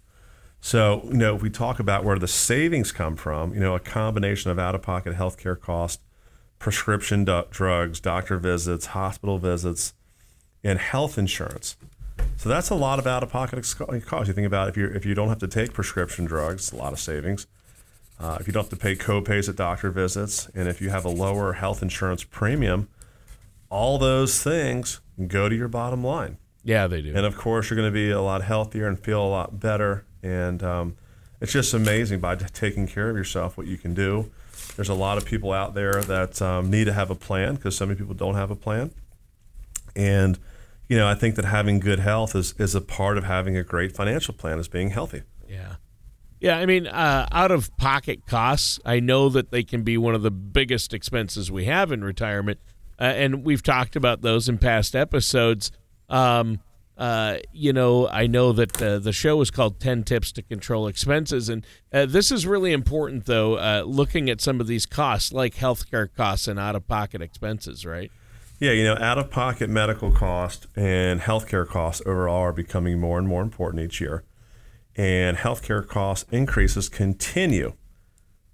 So, 0.60 1.01
you 1.06 1.15
know, 1.15 1.36
if 1.36 1.42
we 1.42 1.50
talk 1.50 1.80
about 1.80 2.03
where 2.03 2.18
the 2.18 2.27
savings 2.27 2.92
come 2.92 3.15
from, 3.15 3.53
you 3.53 3.60
know, 3.60 3.75
a 3.75 3.80
combination 3.80 4.50
of 4.51 4.60
out 4.60 4.75
of 4.75 4.82
pocket 4.82 5.15
healthcare 5.15 5.60
costs, 5.60 6.01
prescription 6.60 7.25
du- 7.25 7.46
drugs, 7.50 8.00
doctor 8.00 8.38
visits, 8.38 8.88
hospital 8.88 9.38
visits, 9.38 9.94
and 10.63 10.80
health 10.80 11.18
insurance. 11.18 11.75
So 12.38 12.48
that's 12.48 12.70
a 12.70 12.75
lot 12.75 13.00
of 13.00 13.08
out 13.08 13.24
of 13.24 13.30
pocket 13.30 13.62
costs. 14.06 14.27
You 14.27 14.34
think 14.34 14.48
about 14.48 14.70
if 14.70 14.77
you 14.77 14.88
if 14.88 15.06
you 15.06 15.13
don't 15.13 15.30
have 15.30 15.39
to 15.39 15.48
take 15.48 15.74
prescription 15.74 16.25
drugs, 16.25 16.72
a 16.72 16.75
lot 16.75 16.94
of 16.94 17.00
savings. 17.00 17.48
Uh, 18.20 18.38
if 18.39 18.48
you 18.48 18.53
don't 18.53 18.63
have 18.63 18.70
to 18.70 18.77
pay 18.77 18.96
co-pays 18.96 19.50
at 19.50 19.56
doctor 19.56 19.89
visits, 19.89 20.50
and 20.56 20.68
if 20.70 20.80
you 20.80 20.89
have 20.89 21.03
a 21.03 21.10
lower 21.10 21.53
health 21.53 21.82
insurance 21.82 22.24
premium, 22.24 22.88
all 23.74 23.98
those 23.98 24.44
things 24.44 25.01
go 25.27 25.50
to 25.50 25.56
your 25.56 25.68
bottom 25.68 26.03
line. 26.03 26.38
yeah, 26.63 26.86
they 26.86 27.01
do. 27.01 27.12
And 27.15 27.25
of 27.25 27.36
course, 27.36 27.70
you're 27.70 27.75
going 27.75 27.92
to 27.92 27.94
be 27.94 28.12
a 28.12 28.22
lot 28.22 28.44
healthier 28.44 28.88
and 28.88 29.00
feel 29.00 29.22
a 29.22 29.27
lot 29.27 29.60
better. 29.60 30.06
And 30.22 30.62
um, 30.62 30.96
it's 31.42 31.51
just 31.51 31.74
amazing 31.74 32.20
by 32.20 32.36
t- 32.36 32.46
taking 32.53 32.88
care 32.88 33.10
of 33.10 33.18
yourself 33.18 33.58
what 33.58 33.65
you 33.65 33.77
can 33.77 33.96
do. 33.96 34.32
There's 34.75 34.89
a 34.89 34.94
lot 34.94 35.18
of 35.18 35.25
people 35.25 35.51
out 35.51 35.74
there 35.74 36.03
that 36.03 36.39
um, 36.39 36.70
need 36.70 36.86
to 36.86 36.94
have 36.94 37.10
a 37.10 37.15
plan 37.15 37.56
because 37.56 37.75
so 37.75 37.88
many 37.88 37.98
people 37.98 38.13
don't 38.13 38.36
have 38.36 38.51
a 38.51 38.56
plan. 38.56 38.92
And 39.96 40.38
you 40.88 40.98
know, 40.98 41.08
I 41.08 41.15
think 41.15 41.36
that 41.36 41.46
having 41.46 41.80
good 41.80 42.00
health 42.00 42.36
is 42.36 42.53
is 42.60 42.75
a 42.75 42.82
part 42.82 43.18
of 43.18 43.24
having 43.24 43.58
a 43.58 43.63
great 43.63 43.96
financial 43.96 44.36
plan 44.36 44.60
is 44.60 44.68
being 44.68 44.92
healthy. 44.92 45.24
Yeah. 45.50 45.75
Yeah, 46.39 46.58
I 46.58 46.65
mean, 46.65 46.88
uh, 46.88 47.27
out 47.32 47.51
of 47.51 47.75
pocket 47.77 48.27
costs, 48.27 48.77
I 48.86 49.00
know 49.00 49.30
that 49.30 49.50
they 49.50 49.63
can 49.63 49.84
be 49.84 49.98
one 49.98 50.13
of 50.13 50.24
the 50.24 50.32
biggest 50.32 50.94
expenses 50.94 51.50
we 51.50 51.65
have 51.65 51.92
in 51.92 52.03
retirement. 52.03 52.60
Uh, 53.00 53.04
and 53.04 53.44
we've 53.44 53.64
talked 53.64 53.96
about 53.96 54.22
those 54.22 54.48
in 54.48 54.58
past 54.58 54.96
episodes. 54.96 55.72
Um, 56.10 56.60
uh, 56.98 57.38
you 57.52 57.74
know, 57.74 58.08
I 58.08 58.28
know 58.28 58.52
that 58.52 58.82
uh, 58.82 59.00
the 59.00 59.12
show 59.12 59.42
is 59.42 59.50
called 59.50 59.80
10 59.80 60.04
Tips 60.04 60.32
to 60.34 60.44
Control 60.44 60.88
Expenses. 60.88 61.50
And 61.50 61.66
uh, 61.92 62.06
this 62.06 62.32
is 62.32 62.46
really 62.46 62.72
important, 62.72 63.26
though, 63.26 63.56
uh, 63.56 63.84
looking 63.86 64.30
at 64.30 64.42
some 64.42 64.62
of 64.62 64.68
these 64.68 64.86
costs, 64.86 65.34
like 65.34 65.56
healthcare 65.56 66.08
costs 66.14 66.48
and 66.48 66.60
out 66.60 66.76
of 66.76 66.88
pocket 66.88 67.22
expenses, 67.22 67.86
right? 67.86 68.12
Yeah, 68.60 68.72
you 68.72 68.84
know, 68.84 68.96
out 69.00 69.18
of 69.18 69.32
pocket 69.32 69.70
medical 69.70 70.12
costs 70.12 70.68
and 70.76 71.20
healthcare 71.20 71.68
costs 71.68 72.02
overall 72.06 72.42
are 72.42 72.54
becoming 72.54 73.00
more 73.00 73.18
and 73.18 73.28
more 73.28 73.42
important 73.42 73.84
each 73.84 74.00
year. 74.00 74.24
And 74.96 75.38
healthcare 75.38 75.86
cost 75.86 76.28
increases 76.32 76.90
continue 76.90 77.74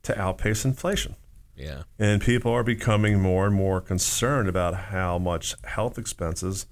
to 0.03 0.19
outpace 0.19 0.63
inflation. 0.63 1.15
Yeah. 1.59 1.83
And 1.99 2.21
people 2.21 2.51
are 2.53 2.63
becoming 2.63 3.19
more 3.19 3.45
and 3.45 3.53
more 3.53 3.81
concerned 3.81 4.47
about 4.47 4.75
how 4.75 5.19
much 5.19 5.55
health 5.65 5.97
expenses 5.97 6.65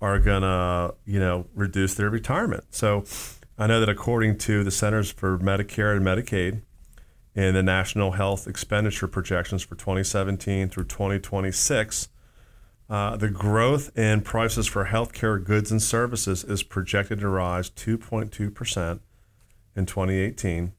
are 0.00 0.18
going 0.20 0.42
to, 0.42 0.94
you 1.04 1.18
know, 1.18 1.46
reduce 1.54 1.94
their 1.94 2.08
retirement. 2.08 2.64
So 2.70 3.04
I 3.58 3.66
know 3.66 3.80
that 3.80 3.88
according 3.88 4.38
to 4.38 4.62
the 4.62 4.70
Centers 4.70 5.10
for 5.10 5.38
Medicare 5.38 5.96
and 5.96 6.06
Medicaid 6.06 6.62
and 7.34 7.56
the 7.56 7.62
National 7.62 8.12
Health 8.12 8.46
Expenditure 8.46 9.08
projections 9.08 9.62
for 9.62 9.74
2017 9.74 10.68
through 10.68 10.84
2026, 10.84 12.08
uh, 12.88 13.16
the 13.16 13.28
growth 13.28 13.96
in 13.98 14.20
prices 14.20 14.68
for 14.68 14.86
healthcare 14.86 15.42
goods 15.42 15.72
and 15.72 15.82
services 15.82 16.44
is 16.44 16.62
projected 16.62 17.20
to 17.20 17.28
rise 17.28 17.70
2.2% 17.70 19.00
in 19.74 19.86
2018 19.86 20.72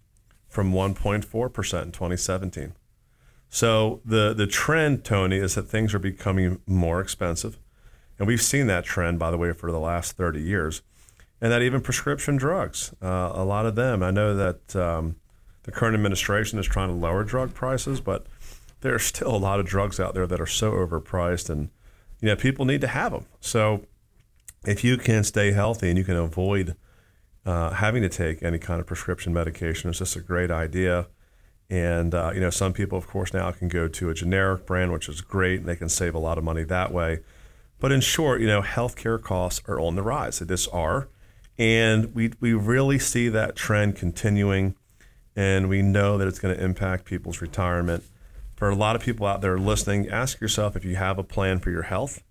from 0.47 0.71
1.4% 0.71 1.83
in 1.83 1.91
2017. 1.91 2.73
So 3.53 4.01
the, 4.03 4.33
the 4.33 4.47
trend, 4.47 5.03
Tony, 5.03 5.37
is 5.37 5.53
that 5.53 5.69
things 5.69 5.93
are 5.93 5.99
becoming 5.99 6.59
more 6.65 6.99
expensive. 6.99 7.59
And 8.17 8.27
we've 8.27 8.41
seen 8.41 8.65
that 8.65 8.83
trend, 8.83 9.19
by 9.19 9.29
the 9.29 9.37
way, 9.37 9.53
for 9.53 9.71
the 9.71 9.79
last 9.79 10.17
30 10.17 10.41
years. 10.41 10.81
And 11.39 11.51
that 11.51 11.61
even 11.61 11.79
prescription 11.79 12.35
drugs, 12.35 12.95
uh, 12.99 13.31
a 13.31 13.45
lot 13.45 13.67
of 13.67 13.75
them, 13.75 14.01
I 14.01 14.09
know 14.09 14.35
that 14.35 14.75
um, 14.75 15.17
the 15.63 15.71
current 15.71 15.93
administration 15.93 16.57
is 16.57 16.65
trying 16.65 16.87
to 16.87 16.95
lower 16.95 17.23
drug 17.23 17.53
prices, 17.53 18.01
but 18.01 18.25
there 18.81 18.95
are 18.95 18.99
still 18.99 19.35
a 19.35 19.37
lot 19.37 19.59
of 19.59 19.67
drugs 19.67 19.99
out 19.99 20.15
there 20.15 20.25
that 20.25 20.41
are 20.41 20.47
so 20.47 20.71
overpriced 20.71 21.47
and 21.47 21.69
you 22.21 22.29
know, 22.29 22.35
people 22.35 22.65
need 22.65 22.81
to 22.81 22.87
have 22.87 23.11
them. 23.11 23.27
So 23.39 23.85
if 24.65 24.83
you 24.83 24.97
can 24.97 25.23
stay 25.23 25.51
healthy 25.51 25.89
and 25.89 25.97
you 25.99 26.03
can 26.03 26.15
avoid 26.15 26.75
uh, 27.45 27.69
having 27.69 28.01
to 28.01 28.09
take 28.09 28.41
any 28.41 28.57
kind 28.57 28.79
of 28.79 28.87
prescription 28.87 29.31
medication, 29.31 29.91
it's 29.91 29.99
just 29.99 30.15
a 30.15 30.21
great 30.21 30.49
idea. 30.49 31.05
And 31.69 32.13
uh, 32.13 32.31
you 32.33 32.39
know, 32.39 32.49
some 32.49 32.73
people, 32.73 32.97
of 32.97 33.07
course, 33.07 33.33
now 33.33 33.49
can 33.51 33.67
go 33.67 33.87
to 33.87 34.09
a 34.09 34.13
generic 34.13 34.65
brand, 34.65 34.91
which 34.91 35.09
is 35.09 35.21
great, 35.21 35.61
and 35.61 35.69
they 35.69 35.75
can 35.75 35.89
save 35.89 36.13
a 36.13 36.19
lot 36.19 36.37
of 36.37 36.43
money 36.43 36.63
that 36.63 36.91
way. 36.91 37.19
But 37.79 37.91
in 37.91 38.01
short, 38.01 38.41
you 38.41 38.47
know, 38.47 38.61
healthcare 38.61 39.21
costs 39.21 39.61
are 39.67 39.79
on 39.79 39.95
the 39.95 40.03
rise. 40.03 40.39
They 40.39 40.45
just 40.45 40.69
are, 40.71 41.09
and 41.57 42.13
we 42.13 42.33
we 42.39 42.53
really 42.53 42.99
see 42.99 43.29
that 43.29 43.55
trend 43.55 43.95
continuing, 43.95 44.75
and 45.35 45.69
we 45.69 45.81
know 45.81 46.17
that 46.17 46.27
it's 46.27 46.39
going 46.39 46.55
to 46.55 46.63
impact 46.63 47.05
people's 47.05 47.41
retirement 47.41 48.03
for 48.63 48.69
a 48.69 48.75
lot 48.75 48.95
of 48.95 49.01
people 49.01 49.25
out 49.25 49.41
there 49.41 49.57
listening, 49.57 50.09
ask 50.09 50.39
yourself 50.39 50.77
if 50.77 50.85
you 50.85 50.95
have 50.95 51.17
a 51.17 51.23
plan 51.23 51.59
for 51.59 51.69
your 51.69 51.81
health 51.81 52.23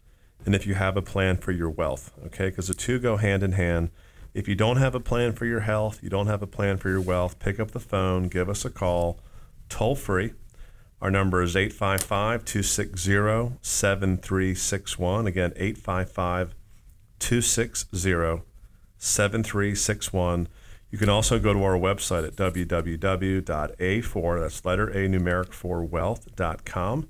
and 0.46 0.54
if 0.54 0.66
you 0.66 0.72
have 0.72 0.96
a 0.96 1.02
plan 1.02 1.36
for 1.36 1.52
your 1.52 1.68
wealth, 1.68 2.10
okay? 2.24 2.48
Because 2.48 2.68
the 2.68 2.74
two 2.74 2.98
go 2.98 3.18
hand 3.18 3.42
in 3.42 3.52
hand. 3.52 3.90
If 4.34 4.48
you 4.48 4.54
don't 4.54 4.78
have 4.78 4.94
a 4.94 5.00
plan 5.00 5.32
for 5.32 5.44
your 5.44 5.60
health, 5.60 6.02
you 6.02 6.08
don't 6.08 6.26
have 6.26 6.42
a 6.42 6.46
plan 6.46 6.78
for 6.78 6.88
your 6.88 7.02
wealth, 7.02 7.38
pick 7.38 7.60
up 7.60 7.72
the 7.72 7.80
phone, 7.80 8.28
give 8.28 8.48
us 8.48 8.64
a 8.64 8.70
call, 8.70 9.20
toll 9.68 9.94
free. 9.94 10.32
Our 11.02 11.10
number 11.10 11.42
is 11.42 11.54
855 11.56 12.44
260 12.44 13.58
7361. 13.60 15.26
Again, 15.26 15.52
855 15.56 16.54
260 17.18 18.42
7361. 18.98 20.48
You 20.90 20.98
can 20.98 21.08
also 21.08 21.38
go 21.38 21.52
to 21.52 21.62
our 21.64 21.78
website 21.78 22.26
at 22.26 22.36
www.a4, 22.36 23.40
that's 24.40 24.64
letter 24.64 24.88
A 24.90 25.08
numeric 25.08 25.52
4 25.52 25.84
wealth.com, 25.84 27.08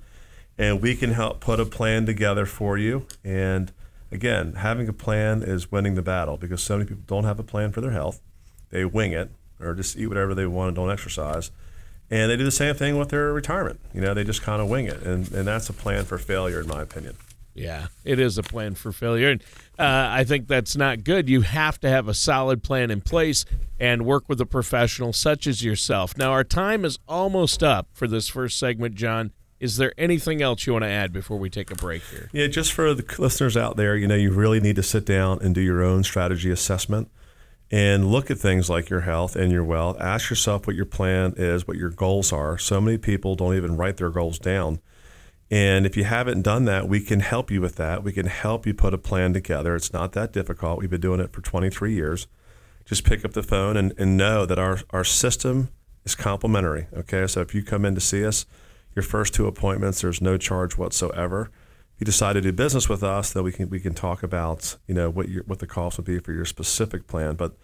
and 0.57 0.81
we 0.81 0.95
can 0.95 1.11
help 1.11 1.41
put 1.41 1.61
a 1.61 1.67
plan 1.67 2.07
together 2.07 2.47
for 2.47 2.79
you. 2.79 3.07
And 3.23 3.73
again, 4.12 4.54
having 4.54 4.88
a 4.88 4.92
plan 4.92 5.42
is 5.42 5.73
winning 5.73 5.95
the 5.95 6.02
battle 6.02 6.37
because 6.37 6.62
so 6.62 6.76
many 6.76 6.88
people 6.88 7.04
don't 7.07 7.25
have 7.25 7.38
a 7.38 7.42
plan 7.42 7.73
for 7.73 7.81
their 7.81 7.90
health. 7.90 8.21
They 8.71 8.85
wing 8.85 9.12
it 9.12 9.31
or 9.61 9.75
just 9.75 9.97
eat 9.97 10.07
whatever 10.07 10.35
they 10.35 10.47
want 10.47 10.69
and 10.69 10.76
don't 10.76 10.90
exercise. 10.90 11.50
And 12.11 12.31
they 12.31 12.37
do 12.37 12.45
the 12.45 12.50
same 12.50 12.75
thing 12.75 12.99
with 12.99 13.09
their 13.09 13.33
retirement. 13.33 13.81
You 13.95 14.02
know, 14.02 14.12
they 14.12 14.25
just 14.25 14.42
kind 14.42 14.61
of 14.61 14.69
wing 14.69 14.87
it. 14.87 15.02
And, 15.02 15.31
and 15.33 15.47
that's 15.49 15.69
a 15.71 15.73
plan 15.73 16.04
for 16.04 16.19
failure, 16.19 16.61
in 16.61 16.69
my 16.69 16.83
opinion. 16.83 17.16
Yeah, 17.54 17.88
it 18.04 18.19
is 18.19 18.38
a 18.38 18.42
plan 18.42 18.75
for 18.75 18.92
failure. 18.92 19.31
And 19.31 19.42
uh, 19.78 20.09
I 20.11 20.25
think 20.25 20.47
that's 20.47 20.75
not 20.76 21.04
good. 21.04 21.28
You 21.28 21.42
have 21.42 21.78
to 21.81 21.88
have 21.88 22.09
a 22.09 22.14
solid 22.14 22.62
plan 22.62 22.90
in 22.90 23.02
place 23.02 23.45
and 23.78 24.07
work 24.07 24.28
with 24.28 24.40
a 24.40 24.47
professional 24.47 25.12
such 25.12 25.47
as 25.47 25.62
yourself. 25.62 26.16
Now, 26.16 26.33
our 26.33 26.45
time 26.45 26.85
is 26.85 26.99
almost 27.07 27.62
up 27.62 27.88
for 27.92 28.07
this 28.07 28.28
first 28.28 28.59
segment, 28.59 28.95
John. 28.95 29.33
Is 29.62 29.76
there 29.76 29.92
anything 29.97 30.42
else 30.42 30.66
you 30.66 30.73
want 30.73 30.85
to 30.85 30.90
add 30.90 31.12
before 31.12 31.38
we 31.38 31.49
take 31.49 31.71
a 31.71 31.75
break 31.75 32.02
here? 32.04 32.28
Yeah, 32.33 32.49
just 32.49 32.73
for 32.73 32.92
the 32.95 33.04
listeners 33.19 33.57
out 33.57 33.76
there, 33.76 33.97
you 33.97 34.07
know, 34.07 34.14
you 34.14 34.33
really 34.33 34.61
need 34.61 34.76
to 34.76 34.83
sit 34.83 35.07
down 35.07 35.38
and 35.40 35.54
do 35.54 35.61
your 35.61 35.83
own 35.83 36.02
strategy 36.02 36.50
assessment 36.50 37.11
and 37.71 38.11
look 38.11 38.31
at 38.31 38.38
things 38.38 38.69
like 38.69 38.90
your 38.90 39.00
health 39.00 39.37
and 39.37 39.50
your 39.50 39.64
wealth. 39.64 39.99
Ask 40.00 40.28
yourself 40.28 40.66
what 40.66 40.76
your 40.76 40.85
plan 40.85 41.35
is, 41.37 41.66
what 41.66 41.76
your 41.76 41.90
goals 41.90 42.33
are. 42.33 42.59
So 42.59 42.81
many 42.81 42.99
people 42.99 43.35
don't 43.35 43.54
even 43.54 43.76
write 43.76 43.97
their 43.97 44.11
goals 44.11 44.38
down 44.38 44.81
and 45.52 45.85
if 45.85 45.99
you 45.99 46.04
haven't 46.04 46.40
done 46.40 46.64
that, 46.64 46.88
we 46.88 47.02
can 47.02 47.21
help 47.21 47.50
you 47.50 47.61
with 47.61 47.76
that. 47.76 48.02
We 48.02 48.11
can 48.11 48.25
help 48.25 48.66
you 48.66 48.73
put 48.73 48.95
a 48.95 48.99
plan 48.99 49.35
together. 49.35 49.76
It's 49.76 49.92
not 49.92 50.12
that 50.12 50.33
difficult. 50.33 50.78
We've 50.78 50.88
been 50.88 51.02
doing 51.02 51.21
it 51.21 51.31
for 51.31 51.42
23 51.42 51.92
years. 51.92 52.26
Just 52.87 53.04
pick 53.04 53.23
up 53.23 53.35
the 53.35 53.42
phone 53.42 53.76
and, 53.76 53.92
and 53.99 54.16
know 54.16 54.47
that 54.47 54.59
our, 54.59 54.78
our 54.90 55.04
system 55.04 55.69
is 56.07 56.14
complimentary. 56.14 56.87
Okay. 56.97 57.26
So 57.26 57.42
if 57.42 57.54
you 57.54 57.62
come 57.62 57.85
in 57.85 57.95
to 57.95 58.00
see 58.00 58.25
us, 58.25 58.47
your 58.94 59.02
first 59.02 59.34
two 59.34 59.46
appointments, 59.46 60.00
there's 60.00 60.20
no 60.20 60.37
charge 60.37 60.76
whatsoever. 60.76 61.50
If 61.94 62.00
you 62.00 62.04
decide 62.04 62.34
to 62.34 62.40
do 62.40 62.52
business 62.52 62.88
with 62.88 63.02
us, 63.02 63.32
then 63.32 63.44
we 63.44 63.52
can 63.52 63.70
we 63.70 63.80
can 63.80 63.94
talk 63.94 64.22
about 64.22 64.76
you 64.87 64.94
know 64.94 65.11
what 65.11 65.28
your 65.28 65.44
what 65.44 65.58
the 65.58 65.66
cost 65.66 65.99
would 65.99 66.06
be 66.06 66.18
for 66.18 66.32
your 66.32 66.44
specific 66.44 67.06
plan. 67.06 67.34
But 67.34 67.56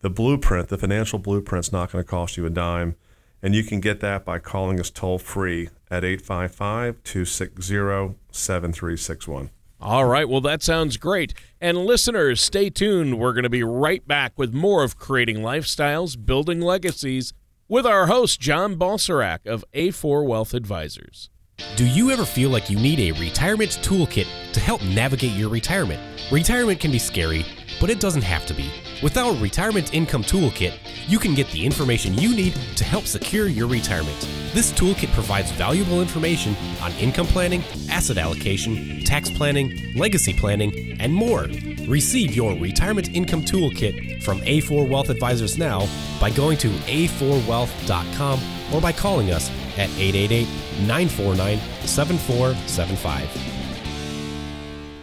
the 0.00 0.10
blueprint, 0.10 0.68
the 0.68 0.78
financial 0.78 1.18
blueprint's 1.18 1.72
not 1.72 1.90
going 1.90 2.04
to 2.04 2.08
cost 2.08 2.36
you 2.36 2.44
a 2.46 2.50
dime. 2.50 2.96
And 3.42 3.54
you 3.54 3.62
can 3.62 3.80
get 3.80 4.00
that 4.00 4.24
by 4.24 4.38
calling 4.38 4.80
us 4.80 4.88
toll 4.88 5.18
free 5.18 5.68
at 5.90 6.02
855 6.02 7.02
260 7.04 8.16
7361. 8.30 9.50
All 9.80 10.06
right. 10.06 10.26
Well, 10.26 10.40
that 10.40 10.62
sounds 10.62 10.96
great. 10.96 11.34
And 11.60 11.76
listeners, 11.76 12.40
stay 12.40 12.70
tuned. 12.70 13.18
We're 13.18 13.34
going 13.34 13.42
to 13.42 13.50
be 13.50 13.62
right 13.62 14.06
back 14.08 14.32
with 14.38 14.54
more 14.54 14.82
of 14.82 14.96
Creating 14.96 15.38
Lifestyles, 15.38 16.22
Building 16.22 16.60
Legacies 16.62 17.34
with 17.68 17.86
our 17.86 18.06
host, 18.06 18.40
John 18.40 18.76
Balserac 18.76 19.46
of 19.46 19.64
A4 19.72 20.26
Wealth 20.26 20.54
Advisors. 20.54 21.30
Do 21.76 21.86
you 21.86 22.10
ever 22.10 22.24
feel 22.24 22.50
like 22.50 22.68
you 22.68 22.78
need 22.78 22.98
a 22.98 23.12
retirement 23.18 23.78
toolkit 23.82 24.26
to 24.52 24.60
help 24.60 24.82
navigate 24.82 25.32
your 25.32 25.48
retirement? 25.48 26.00
Retirement 26.32 26.80
can 26.80 26.90
be 26.90 26.98
scary, 26.98 27.46
but 27.80 27.90
it 27.90 28.00
doesn't 28.00 28.22
have 28.22 28.44
to 28.46 28.54
be. 28.54 28.72
With 29.02 29.16
our 29.16 29.34
Retirement 29.34 29.94
Income 29.94 30.24
Toolkit, 30.24 30.74
you 31.06 31.18
can 31.18 31.34
get 31.34 31.48
the 31.50 31.64
information 31.64 32.14
you 32.14 32.34
need 32.34 32.54
to 32.76 32.84
help 32.84 33.04
secure 33.04 33.46
your 33.46 33.68
retirement. 33.68 34.18
This 34.52 34.72
toolkit 34.72 35.12
provides 35.12 35.52
valuable 35.52 36.00
information 36.00 36.56
on 36.80 36.92
income 36.92 37.26
planning, 37.26 37.62
asset 37.88 38.18
allocation, 38.18 39.04
tax 39.04 39.30
planning, 39.30 39.94
legacy 39.94 40.32
planning, 40.32 40.96
and 41.00 41.14
more. 41.14 41.48
Receive 41.86 42.34
your 42.34 42.56
Retirement 42.56 43.14
Income 43.14 43.44
Toolkit 43.44 44.22
from 44.22 44.40
A4 44.40 44.88
Wealth 44.88 45.10
Advisors 45.10 45.56
now 45.58 45.86
by 46.20 46.30
going 46.30 46.58
to 46.58 46.68
a4wealth.com 46.68 48.40
or 48.72 48.80
by 48.80 48.92
calling 48.92 49.30
us 49.30 49.50
at 49.78 49.90
888 49.98 50.48
949 50.86 51.58
7475. 51.86 53.54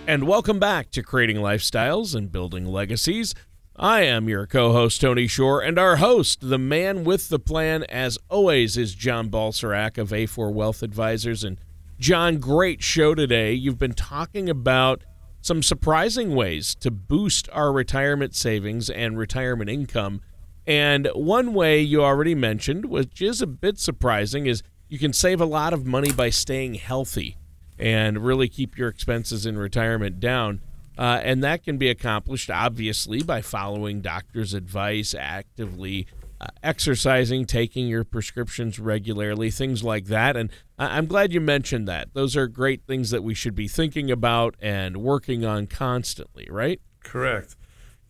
And 0.07 0.27
welcome 0.27 0.59
back 0.59 0.91
to 0.91 1.03
Creating 1.03 1.37
Lifestyles 1.37 2.15
and 2.15 2.31
Building 2.31 2.65
Legacies. 2.65 3.33
I 3.75 4.01
am 4.01 4.27
your 4.27 4.45
co 4.45 4.73
host, 4.73 4.99
Tony 4.99 5.27
Shore, 5.27 5.61
and 5.61 5.79
our 5.79 5.95
host, 5.95 6.39
the 6.41 6.57
man 6.57 7.03
with 7.03 7.29
the 7.29 7.39
plan, 7.39 7.83
as 7.83 8.17
always, 8.29 8.77
is 8.77 8.93
John 8.93 9.29
Balserac 9.29 9.97
of 9.97 10.09
A4 10.09 10.51
Wealth 10.51 10.83
Advisors. 10.83 11.43
And 11.43 11.59
John, 11.97 12.37
great 12.37 12.83
show 12.83 13.15
today. 13.15 13.53
You've 13.53 13.79
been 13.79 13.93
talking 13.93 14.49
about 14.49 15.03
some 15.41 15.63
surprising 15.63 16.35
ways 16.35 16.75
to 16.75 16.91
boost 16.91 17.47
our 17.51 17.71
retirement 17.71 18.35
savings 18.35 18.89
and 18.89 19.17
retirement 19.17 19.69
income. 19.69 20.21
And 20.67 21.07
one 21.13 21.53
way 21.53 21.81
you 21.81 22.03
already 22.03 22.35
mentioned, 22.35 22.85
which 22.85 23.21
is 23.21 23.41
a 23.41 23.47
bit 23.47 23.79
surprising, 23.79 24.45
is 24.45 24.63
you 24.87 24.99
can 24.99 25.13
save 25.13 25.41
a 25.41 25.45
lot 25.45 25.73
of 25.73 25.85
money 25.85 26.11
by 26.11 26.29
staying 26.29 26.75
healthy 26.75 27.37
and 27.79 28.23
really 28.23 28.47
keep 28.47 28.77
your 28.77 28.89
expenses 28.89 29.45
in 29.45 29.57
retirement 29.57 30.19
down. 30.19 30.61
Uh, 30.97 31.19
and 31.23 31.43
that 31.43 31.63
can 31.63 31.77
be 31.77 31.89
accomplished, 31.89 32.51
obviously, 32.51 33.23
by 33.23 33.41
following 33.41 34.01
doctor's 34.01 34.53
advice, 34.53 35.15
actively 35.17 36.05
uh, 36.39 36.45
exercising, 36.61 37.45
taking 37.45 37.87
your 37.87 38.03
prescriptions 38.03 38.79
regularly, 38.79 39.49
things 39.49 39.83
like 39.83 40.05
that. 40.05 40.35
And 40.35 40.49
I- 40.77 40.97
I'm 40.97 41.05
glad 41.07 41.31
you 41.33 41.41
mentioned 41.41 41.87
that. 41.87 42.13
Those 42.13 42.35
are 42.35 42.47
great 42.47 42.83
things 42.85 43.09
that 43.11 43.23
we 43.23 43.33
should 43.33 43.55
be 43.55 43.67
thinking 43.67 44.11
about 44.11 44.55
and 44.61 44.97
working 44.97 45.45
on 45.45 45.65
constantly, 45.67 46.47
right? 46.51 46.79
Correct. 47.03 47.55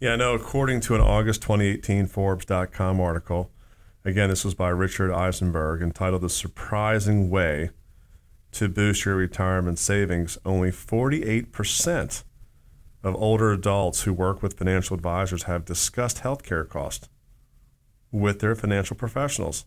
Yeah, 0.02 0.16
no, 0.16 0.34
according 0.34 0.80
to 0.82 0.96
an 0.96 1.02
August 1.02 1.44
2018 1.44 2.08
Forbes.com 2.08 3.00
article, 3.00 3.52
again, 4.04 4.30
this 4.30 4.44
was 4.44 4.56
by 4.56 4.70
Richard 4.70 5.14
Eisenberg, 5.14 5.84
entitled 5.84 6.24
The 6.24 6.30
Surprising 6.30 7.30
Way 7.30 7.70
to 8.54 8.68
boost 8.68 9.06
your 9.06 9.16
retirement 9.16 9.78
savings, 9.78 10.40
only 10.44 10.72
48% 10.72 12.24
of 13.04 13.16
older 13.16 13.52
adults 13.52 14.02
who 14.02 14.12
work 14.12 14.42
with 14.42 14.58
financial 14.58 14.96
advisors 14.96 15.44
have 15.44 15.66
discussed 15.66 16.24
healthcare 16.24 16.68
costs 16.68 17.08
with 18.12 18.40
their 18.40 18.56
financial 18.56 18.96
professionals. 18.96 19.66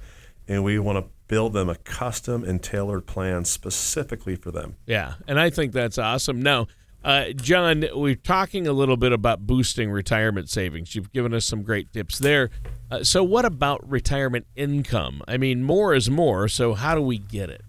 and 0.50 0.64
we 0.64 0.80
want 0.80 0.98
to 0.98 1.04
build 1.28 1.52
them 1.52 1.68
a 1.68 1.76
custom 1.76 2.42
and 2.42 2.60
tailored 2.60 3.06
plan 3.06 3.44
specifically 3.44 4.34
for 4.34 4.50
them. 4.50 4.74
Yeah, 4.84 5.14
and 5.28 5.38
I 5.38 5.48
think 5.48 5.72
that's 5.72 5.96
awesome. 5.96 6.42
Now, 6.42 6.66
uh, 7.02 7.30
John, 7.32 7.84
we're 7.94 8.14
talking 8.14 8.66
a 8.66 8.72
little 8.72 8.96
bit 8.96 9.12
about 9.12 9.46
boosting 9.46 9.90
retirement 9.90 10.50
savings. 10.50 10.94
You've 10.94 11.12
given 11.12 11.32
us 11.32 11.46
some 11.46 11.62
great 11.62 11.92
tips 11.92 12.18
there. 12.18 12.50
Uh, 12.90 13.02
so, 13.02 13.24
what 13.24 13.44
about 13.44 13.88
retirement 13.88 14.46
income? 14.54 15.22
I 15.26 15.38
mean, 15.38 15.62
more 15.62 15.94
is 15.94 16.10
more. 16.10 16.48
So, 16.48 16.74
how 16.74 16.94
do 16.94 17.00
we 17.00 17.18
get 17.18 17.48
it? 17.48 17.62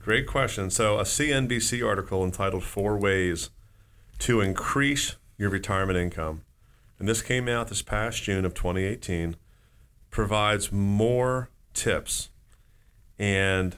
Great 0.00 0.26
question. 0.26 0.70
So, 0.70 0.98
a 0.98 1.02
CNBC 1.02 1.86
article 1.86 2.24
entitled 2.24 2.64
Four 2.64 2.96
Ways 2.96 3.50
to 4.20 4.40
Increase 4.40 5.16
Your 5.38 5.50
Retirement 5.50 5.98
Income, 5.98 6.42
and 6.98 7.08
this 7.08 7.22
came 7.22 7.48
out 7.48 7.68
this 7.68 7.82
past 7.82 8.22
June 8.22 8.44
of 8.44 8.54
2018, 8.54 9.36
provides 10.10 10.72
more 10.72 11.50
tips 11.74 12.30
and 13.18 13.76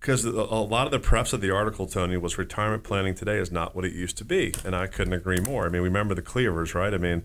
because 0.00 0.24
a 0.24 0.30
lot 0.30 0.86
of 0.86 0.92
the 0.92 0.98
preface 0.98 1.34
of 1.34 1.42
the 1.42 1.50
article, 1.50 1.86
Tony, 1.86 2.16
was 2.16 2.38
retirement 2.38 2.84
planning 2.84 3.14
today 3.14 3.36
is 3.36 3.52
not 3.52 3.76
what 3.76 3.84
it 3.84 3.92
used 3.92 4.16
to 4.18 4.24
be, 4.24 4.54
and 4.64 4.74
I 4.74 4.86
couldn't 4.86 5.12
agree 5.12 5.40
more. 5.40 5.66
I 5.66 5.68
mean, 5.68 5.82
remember 5.82 6.14
the 6.14 6.22
Cleavers, 6.22 6.74
right? 6.74 6.94
I 6.94 6.98
mean, 6.98 7.22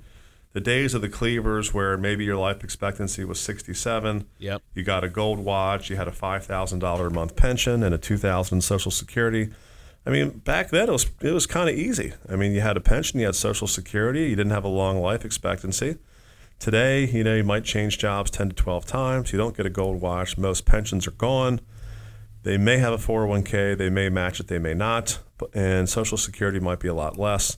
the 0.51 0.59
days 0.59 0.93
of 0.93 1.01
the 1.01 1.07
Cleavers 1.07 1.73
where 1.73 1.97
maybe 1.97 2.25
your 2.25 2.35
life 2.35 2.63
expectancy 2.65 3.23
was 3.23 3.39
67. 3.39 4.25
Yep. 4.39 4.61
You 4.73 4.83
got 4.83 5.05
a 5.05 5.09
gold 5.09 5.39
watch, 5.39 5.89
you 5.89 5.95
had 5.95 6.09
a 6.09 6.11
$5,000 6.11 7.07
a 7.07 7.09
month 7.09 7.35
pension, 7.37 7.81
and 7.81 7.95
a 7.95 7.97
2,000 7.97 8.61
Social 8.61 8.91
Security. 8.91 9.51
I 10.05 10.09
mean, 10.09 10.29
back 10.29 10.69
then 10.69 10.89
it 10.89 10.91
was 10.91 11.09
it 11.21 11.31
was 11.31 11.47
kind 11.47 11.69
of 11.69 11.75
easy. 11.75 12.13
I 12.29 12.35
mean, 12.35 12.51
you 12.51 12.61
had 12.61 12.77
a 12.77 12.81
pension, 12.81 13.19
you 13.19 13.25
had 13.25 13.35
Social 13.35 13.67
Security, 13.67 14.29
you 14.29 14.35
didn't 14.35 14.51
have 14.51 14.65
a 14.65 14.69
long 14.69 15.01
life 15.01 15.23
expectancy. 15.23 15.97
Today, 16.59 17.05
you 17.05 17.23
know, 17.23 17.35
you 17.35 17.43
might 17.43 17.63
change 17.63 17.97
jobs 17.97 18.31
10 18.31 18.49
to 18.49 18.55
12 18.55 18.85
times. 18.85 19.31
You 19.31 19.37
don't 19.37 19.55
get 19.55 19.65
a 19.65 19.69
gold 19.69 20.01
watch. 20.01 20.37
Most 20.37 20.65
pensions 20.65 21.07
are 21.07 21.11
gone. 21.11 21.59
They 22.45 22.59
may 22.59 22.77
have 22.77 22.93
a 22.93 22.97
401k, 22.97 23.75
they 23.75 23.89
may 23.89 24.07
match 24.07 24.39
it, 24.39 24.49
they 24.49 24.59
may 24.59 24.75
not, 24.75 25.17
and 25.55 25.89
Social 25.89 26.15
Security 26.15 26.59
might 26.59 26.79
be 26.79 26.87
a 26.87 26.93
lot 26.93 27.17
less. 27.17 27.57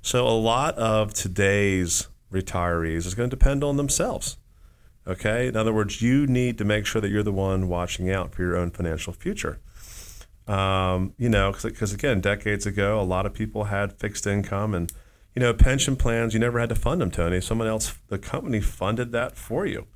So, 0.00 0.26
a 0.26 0.32
lot 0.32 0.74
of 0.76 1.12
today's 1.12 2.08
retirees 2.32 3.04
is 3.04 3.14
going 3.14 3.28
to 3.28 3.36
depend 3.36 3.62
on 3.62 3.76
themselves. 3.76 4.38
Okay? 5.06 5.48
In 5.48 5.54
other 5.54 5.70
words, 5.70 6.00
you 6.00 6.26
need 6.26 6.56
to 6.56 6.64
make 6.64 6.86
sure 6.86 7.02
that 7.02 7.10
you're 7.10 7.22
the 7.22 7.30
one 7.30 7.68
watching 7.68 8.10
out 8.10 8.34
for 8.34 8.40
your 8.40 8.56
own 8.56 8.70
financial 8.70 9.12
future. 9.12 9.60
Um, 10.48 11.12
you 11.18 11.28
know, 11.28 11.52
because 11.52 11.92
again, 11.92 12.22
decades 12.22 12.64
ago, 12.64 12.98
a 12.98 13.04
lot 13.04 13.26
of 13.26 13.34
people 13.34 13.64
had 13.64 13.92
fixed 13.92 14.26
income 14.26 14.72
and, 14.72 14.90
you 15.34 15.40
know, 15.40 15.52
pension 15.52 15.94
plans, 15.94 16.32
you 16.32 16.40
never 16.40 16.58
had 16.58 16.70
to 16.70 16.74
fund 16.74 17.02
them, 17.02 17.10
Tony. 17.10 17.42
Someone 17.42 17.68
else, 17.68 17.98
the 18.08 18.18
company 18.18 18.62
funded 18.62 19.12
that 19.12 19.36
for 19.36 19.66
you. 19.66 19.88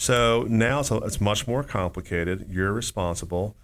So 0.00 0.46
now 0.48 0.78
it's, 0.78 0.92
it's 0.92 1.20
much 1.20 1.48
more 1.48 1.64
complicated. 1.64 2.46
You're 2.48 2.72
responsible. 2.72 3.56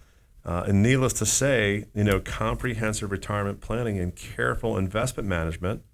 Uh, 0.44 0.64
and 0.66 0.82
needless 0.82 1.12
to 1.12 1.24
say, 1.24 1.84
you 1.94 2.02
know, 2.02 2.18
comprehensive 2.18 3.12
retirement 3.12 3.60
planning 3.60 4.00
and 4.00 4.16
careful 4.16 4.76
investment 4.76 5.28
management 5.28 5.84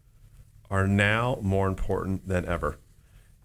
are 0.71 0.87
now 0.87 1.39
more 1.43 1.69
important 1.69 2.27
than 2.27 2.47
ever. 2.47 2.79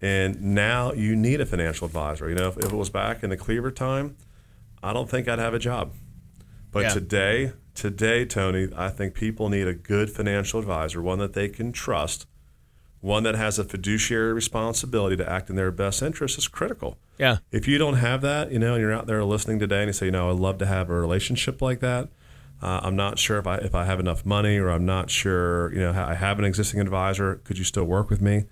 And 0.01 0.41
now 0.41 0.93
you 0.93 1.17
need 1.17 1.41
a 1.41 1.45
financial 1.45 1.85
advisor. 1.85 2.29
You 2.29 2.35
know, 2.35 2.47
if, 2.47 2.57
if 2.57 2.71
it 2.71 2.75
was 2.75 2.89
back 2.89 3.23
in 3.23 3.29
the 3.29 3.37
Cleaver 3.37 3.71
time, 3.71 4.15
I 4.81 4.93
don't 4.93 5.09
think 5.09 5.27
I'd 5.27 5.37
have 5.37 5.53
a 5.53 5.59
job. 5.59 5.91
But 6.71 6.83
yeah. 6.83 6.89
today, 6.93 7.51
today, 7.73 8.23
Tony, 8.23 8.69
I 8.73 8.87
think 8.87 9.15
people 9.15 9.49
need 9.49 9.67
a 9.67 9.73
good 9.73 10.09
financial 10.09 10.61
advisor, 10.61 11.01
one 11.01 11.19
that 11.19 11.33
they 11.33 11.49
can 11.49 11.73
trust 11.73 12.25
one 13.05 13.21
that 13.21 13.35
has 13.35 13.59
a 13.59 13.63
fiduciary 13.63 14.33
responsibility 14.33 15.15
to 15.15 15.29
act 15.29 15.51
in 15.51 15.55
their 15.55 15.69
best 15.69 16.01
interest 16.01 16.39
is 16.39 16.47
critical. 16.47 16.97
Yeah. 17.19 17.37
If 17.51 17.67
you 17.67 17.77
don't 17.77 17.97
have 17.97 18.21
that, 18.21 18.51
you 18.51 18.57
know, 18.57 18.73
and 18.73 18.81
you're 18.81 18.91
out 18.91 19.05
there 19.05 19.23
listening 19.23 19.59
today 19.59 19.81
and 19.81 19.89
you 19.89 19.93
say, 19.93 20.07
you 20.07 20.11
know, 20.11 20.31
I'd 20.31 20.37
love 20.37 20.57
to 20.57 20.65
have 20.65 20.89
a 20.89 20.93
relationship 20.93 21.61
like 21.61 21.81
that. 21.81 22.09
Uh, 22.63 22.79
I'm 22.81 22.95
not 22.95 23.19
sure 23.19 23.37
if 23.37 23.45
I 23.45 23.57
if 23.57 23.75
I 23.75 23.85
have 23.85 23.99
enough 23.99 24.25
money, 24.25 24.57
or 24.57 24.69
I'm 24.69 24.85
not 24.85 25.11
sure, 25.11 25.71
you 25.71 25.81
know, 25.81 25.91
I 25.91 26.15
have 26.15 26.39
an 26.39 26.45
existing 26.45 26.79
advisor. 26.79 27.35
Could 27.43 27.59
you 27.59 27.63
still 27.63 27.83
work 27.83 28.09
with 28.09 28.21
me? 28.21 28.45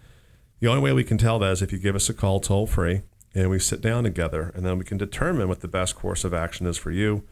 The 0.59 0.67
only 0.67 0.83
way 0.83 0.93
we 0.93 1.03
can 1.03 1.17
tell 1.17 1.39
that 1.39 1.51
is 1.53 1.61
if 1.63 1.71
you 1.71 1.79
give 1.79 1.95
us 1.95 2.07
a 2.09 2.13
call 2.13 2.39
toll 2.39 2.67
free 2.67 3.01
and 3.33 3.49
we 3.49 3.57
sit 3.57 3.81
down 3.81 4.03
together, 4.03 4.51
and 4.53 4.63
then 4.63 4.77
we 4.77 4.85
can 4.85 4.99
determine 4.99 5.47
what 5.47 5.61
the 5.61 5.67
best 5.67 5.95
course 5.95 6.23
of 6.23 6.33
action 6.33 6.67
is 6.67 6.77
for 6.77 6.91
you. 6.91 7.23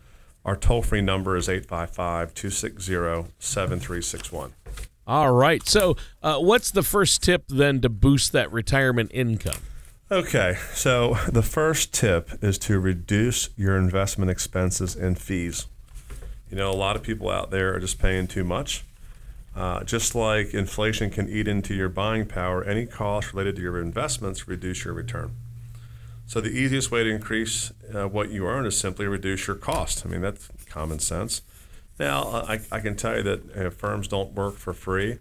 Our 0.43 0.55
toll 0.55 0.81
free 0.81 1.01
number 1.01 1.35
is 1.35 1.47
855 1.47 2.33
260 2.33 3.31
7361. 3.37 4.53
All 5.07 5.31
right. 5.31 5.67
So, 5.67 5.95
uh, 6.21 6.37
what's 6.37 6.71
the 6.71 6.83
first 6.83 7.23
tip 7.23 7.45
then 7.47 7.81
to 7.81 7.89
boost 7.89 8.31
that 8.33 8.51
retirement 8.51 9.11
income? 9.13 9.61
Okay. 10.11 10.57
So, 10.73 11.17
the 11.27 11.41
first 11.41 11.93
tip 11.93 12.29
is 12.43 12.57
to 12.59 12.79
reduce 12.79 13.49
your 13.57 13.77
investment 13.77 14.29
expenses 14.29 14.95
and 14.95 15.17
fees. 15.17 15.67
You 16.49 16.57
know, 16.57 16.69
a 16.69 16.73
lot 16.75 16.95
of 16.95 17.03
people 17.03 17.29
out 17.29 17.49
there 17.49 17.73
are 17.73 17.79
just 17.79 17.99
paying 17.99 18.27
too 18.27 18.43
much. 18.43 18.83
Uh, 19.55 19.83
just 19.83 20.15
like 20.15 20.53
inflation 20.53 21.09
can 21.09 21.27
eat 21.27 21.47
into 21.47 21.73
your 21.73 21.89
buying 21.89 22.25
power, 22.25 22.63
any 22.63 22.85
cost 22.85 23.33
related 23.33 23.57
to 23.57 23.61
your 23.61 23.81
investments 23.81 24.47
reduce 24.47 24.85
your 24.85 24.93
return. 24.93 25.35
So 26.25 26.39
the 26.39 26.49
easiest 26.49 26.91
way 26.91 27.03
to 27.03 27.09
increase 27.09 27.73
uh, 27.93 28.07
what 28.07 28.29
you 28.29 28.47
earn 28.47 28.65
is 28.65 28.77
simply 28.77 29.05
reduce 29.07 29.47
your 29.47 29.57
cost. 29.57 30.05
I 30.05 30.09
mean, 30.09 30.21
that's 30.21 30.47
common 30.69 30.99
sense. 30.99 31.41
Now, 32.01 32.43
I, 32.47 32.59
I 32.71 32.79
can 32.79 32.95
tell 32.95 33.17
you 33.17 33.21
that 33.21 33.55
uh, 33.55 33.69
firms 33.69 34.07
don't 34.07 34.33
work 34.33 34.57
for 34.57 34.73
free, 34.73 35.19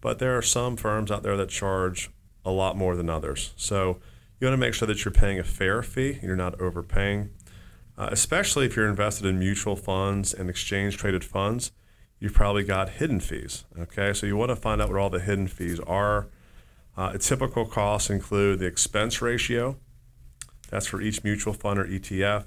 but 0.00 0.18
there 0.18 0.34
are 0.34 0.40
some 0.40 0.78
firms 0.78 1.10
out 1.10 1.22
there 1.22 1.36
that 1.36 1.50
charge 1.50 2.10
a 2.42 2.50
lot 2.50 2.74
more 2.74 2.96
than 2.96 3.10
others. 3.10 3.52
So 3.54 3.98
you 4.40 4.46
want 4.46 4.54
to 4.54 4.56
make 4.56 4.72
sure 4.72 4.88
that 4.88 5.04
you're 5.04 5.12
paying 5.12 5.38
a 5.38 5.44
fair 5.44 5.82
fee, 5.82 6.20
you're 6.22 6.34
not 6.34 6.58
overpaying, 6.58 7.28
uh, 7.98 8.08
especially 8.10 8.64
if 8.64 8.76
you're 8.76 8.88
invested 8.88 9.26
in 9.26 9.38
mutual 9.38 9.76
funds 9.76 10.32
and 10.32 10.48
exchange 10.48 10.96
traded 10.96 11.22
funds. 11.22 11.70
You've 12.18 12.32
probably 12.32 12.64
got 12.64 12.88
hidden 12.88 13.20
fees. 13.20 13.64
Okay, 13.78 14.14
so 14.14 14.26
you 14.26 14.34
want 14.34 14.48
to 14.48 14.56
find 14.56 14.80
out 14.80 14.88
what 14.88 14.98
all 14.98 15.10
the 15.10 15.20
hidden 15.20 15.48
fees 15.48 15.80
are. 15.80 16.28
Uh, 16.96 17.18
typical 17.18 17.66
costs 17.66 18.08
include 18.08 18.58
the 18.58 18.64
expense 18.64 19.20
ratio, 19.20 19.76
that's 20.70 20.86
for 20.86 21.02
each 21.02 21.22
mutual 21.24 21.52
fund 21.52 21.78
or 21.78 21.84
ETF, 21.84 22.46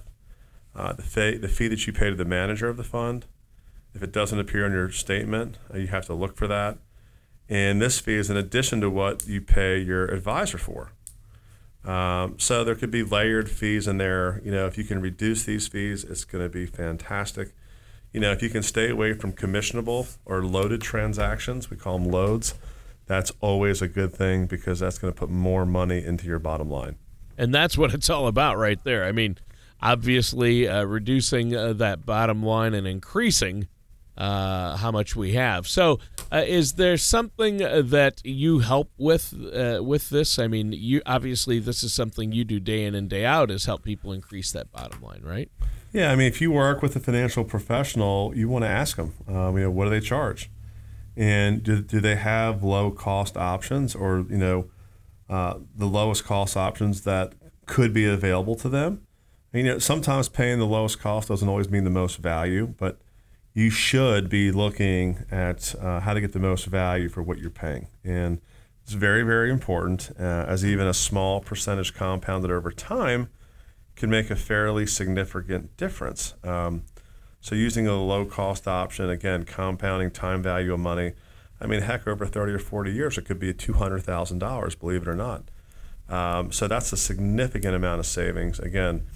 uh, 0.76 0.94
the, 0.94 1.04
fee, 1.04 1.38
the 1.38 1.48
fee 1.48 1.68
that 1.68 1.86
you 1.86 1.94
pay 1.94 2.10
to 2.10 2.16
the 2.16 2.26
manager 2.26 2.68
of 2.68 2.78
the 2.78 2.84
fund, 2.84 3.28
If 3.96 4.04
it 4.04 4.12
doesn't 4.12 4.38
appear 4.38 4.66
on 4.66 4.74
your 4.74 4.92
statement, 4.92 5.58
uh, 5.74 5.78
you 5.78 5.88
have 5.88 6.06
to 6.08 6.14
look 6.14 6.36
for 6.36 6.48
that. 6.48 6.78
And 7.48 7.82
this 7.82 8.00
fee 8.00 8.16
is 8.16 8.30
in 8.30 8.36
addition 8.36 8.82
to 8.82 8.90
what 8.90 9.26
you 9.26 9.40
pay 9.40 9.80
your 9.80 10.06
advisor 10.06 10.58
for. 10.58 10.92
Um, 11.86 12.38
so 12.38 12.64
there 12.64 12.76
could 12.76 12.92
be 12.92 13.04
layered 13.04 13.50
fees 13.50 13.88
in 13.88 13.98
there. 13.98 14.42
You 14.44 14.52
know, 14.52 14.66
if 14.66 14.78
you 14.78 14.84
can 14.84 15.02
reduce 15.02 15.46
these 15.46 15.68
fees, 15.68 16.04
it's 16.04 16.26
going 16.26 16.44
to 16.44 16.50
be 16.50 16.66
fantastic. 16.66 17.54
You 18.12 18.20
know, 18.20 18.32
if 18.32 18.42
you 18.42 18.50
can 18.50 18.64
stay 18.64 18.90
away 18.90 19.14
from 19.14 19.32
commissionable 19.34 20.18
or 20.26 20.44
loaded 20.44 20.82
transactions, 20.82 21.70
we 21.70 21.78
call 21.78 22.00
them 22.00 22.12
loads, 22.12 22.56
that's 23.06 23.32
always 23.40 23.82
a 23.82 23.88
good 23.88 24.14
thing 24.14 24.46
because 24.48 24.80
that's 24.80 24.98
going 24.98 25.14
to 25.14 25.18
put 25.18 25.30
more 25.30 25.66
money 25.66 26.04
into 26.04 26.26
your 26.26 26.40
bottom 26.40 26.70
line. 26.70 26.96
And 27.38 27.54
that's 27.54 27.78
what 27.78 27.94
it's 27.94 28.10
all 28.10 28.28
about 28.28 28.58
right 28.58 28.84
there. 28.84 29.06
I 29.06 29.12
mean, 29.12 29.38
obviously, 29.82 30.68
uh, 30.68 30.84
reducing 30.86 31.56
uh, 31.56 31.74
that 31.74 32.06
bottom 32.06 32.42
line 32.42 32.74
and 32.74 32.88
increasing 32.88 33.68
uh, 34.18 34.78
how 34.78 34.92
much 34.92 35.16
we 35.16 35.34
have. 35.34 35.68
So, 35.68 36.00
uh, 36.32 36.44
is 36.46 36.74
there 36.74 36.98
something 36.98 37.62
uh, 37.62 37.82
that 37.86 38.22
you 38.24 38.60
help 38.60 38.92
with 38.98 39.34
uh, 39.34 39.84
with 39.84 40.10
this? 40.10 40.40
I 40.40 40.48
mean, 40.48 40.72
you 40.72 41.02
obviously 41.06 41.60
this 41.60 41.84
is 41.84 41.94
something 41.94 42.32
you 42.32 42.44
do 42.44 42.60
day 42.60 42.86
in 42.86 42.96
and 42.96 43.10
day 43.10 43.26
out 43.26 43.52
is 43.52 43.66
help 43.66 43.84
people 43.84 44.12
increase 44.12 44.52
that 44.52 44.72
bottom 44.72 45.02
line, 45.02 45.22
right? 45.24 45.50
Yeah, 45.94 46.12
I 46.12 46.16
mean, 46.16 46.28
if 46.28 46.42
you 46.42 46.52
work 46.52 46.82
with 46.82 46.96
a 46.96 47.00
financial 47.00 47.46
professional, 47.46 48.34
you 48.36 48.50
want 48.50 48.66
to 48.66 48.70
ask 48.70 48.98
them, 48.98 49.14
um, 49.28 49.58
you 49.58 49.64
know, 49.64 49.72
what 49.72 49.86
do 49.86 49.92
they 49.92 50.02
charge, 50.02 50.50
and 51.16 51.64
do, 51.64 51.82
do 51.82 52.02
they 52.02 52.16
have 52.16 52.64
low 52.64 52.92
cost 52.92 53.38
options, 53.38 53.96
or 53.96 54.26
you 54.30 54.38
know, 54.38 54.70
uh, 55.30 55.56
the 55.76 55.86
lowest 55.86 56.26
cost 56.26 56.58
options 56.58 57.02
that 57.02 57.34
could 57.66 57.94
be 57.94 58.06
available 58.06 58.56
to 58.56 58.70
them. 58.70 59.02
And, 59.54 59.66
you 59.66 59.72
know, 59.72 59.80
sometimes 59.80 60.30
paying 60.30 60.60
the 60.60 60.66
lowest 60.66 61.00
cost 61.00 61.30
doesn't 61.30 61.48
always 61.48 61.70
mean 61.70 61.84
the 61.84 61.90
most 61.90 62.18
value, 62.18 62.74
but 62.78 63.00
you 63.56 63.70
should 63.70 64.30
be 64.30 64.52
looking 64.52 65.26
at 65.32 65.74
uh, 65.82 66.02
how 66.02 66.14
to 66.14 66.20
get 66.20 66.34
the 66.34 66.40
most 66.40 66.66
value 66.66 67.08
for 67.08 67.24
what 67.24 67.40
you're 67.40 67.50
paying. 67.50 67.88
And 68.04 68.42
it's 68.84 68.92
very, 68.92 69.24
very 69.24 69.50
important, 69.50 70.12
uh, 70.20 70.46
as 70.48 70.64
even 70.66 70.86
a 70.86 70.94
small 70.94 71.40
percentage 71.40 71.96
compounded 71.96 72.52
over 72.52 72.70
time 72.70 73.30
can 73.96 74.10
make 74.10 74.30
a 74.30 74.36
fairly 74.36 74.86
significant 74.86 75.76
difference. 75.78 76.34
Um, 76.44 76.84
so, 77.40 77.56
using 77.56 77.88
a 77.88 77.96
low 77.96 78.26
cost 78.26 78.68
option, 78.68 79.10
again, 79.10 79.46
compounding 79.46 80.12
time 80.12 80.44
value 80.44 80.74
of 80.74 80.82
money, 80.82 81.14
I 81.62 81.66
mean, 81.66 81.82
heck, 81.82 82.08
over 82.08 82.26
30 82.26 82.54
or 82.54 82.60
40 82.60 82.92
years, 82.92 83.18
it 83.18 83.24
could 83.24 83.40
be 83.40 83.54
$200,000, 83.54 84.80
believe 84.80 85.04
it 85.04 85.08
or 85.08 85.16
not. 85.16 85.44
Um, 86.10 86.52
so, 86.52 86.68
that's 86.68 86.92
a 86.92 86.98
significant 86.98 87.74
amount 87.74 88.02
of 88.02 88.06
savings. 88.06 88.60
Again, 88.60 89.08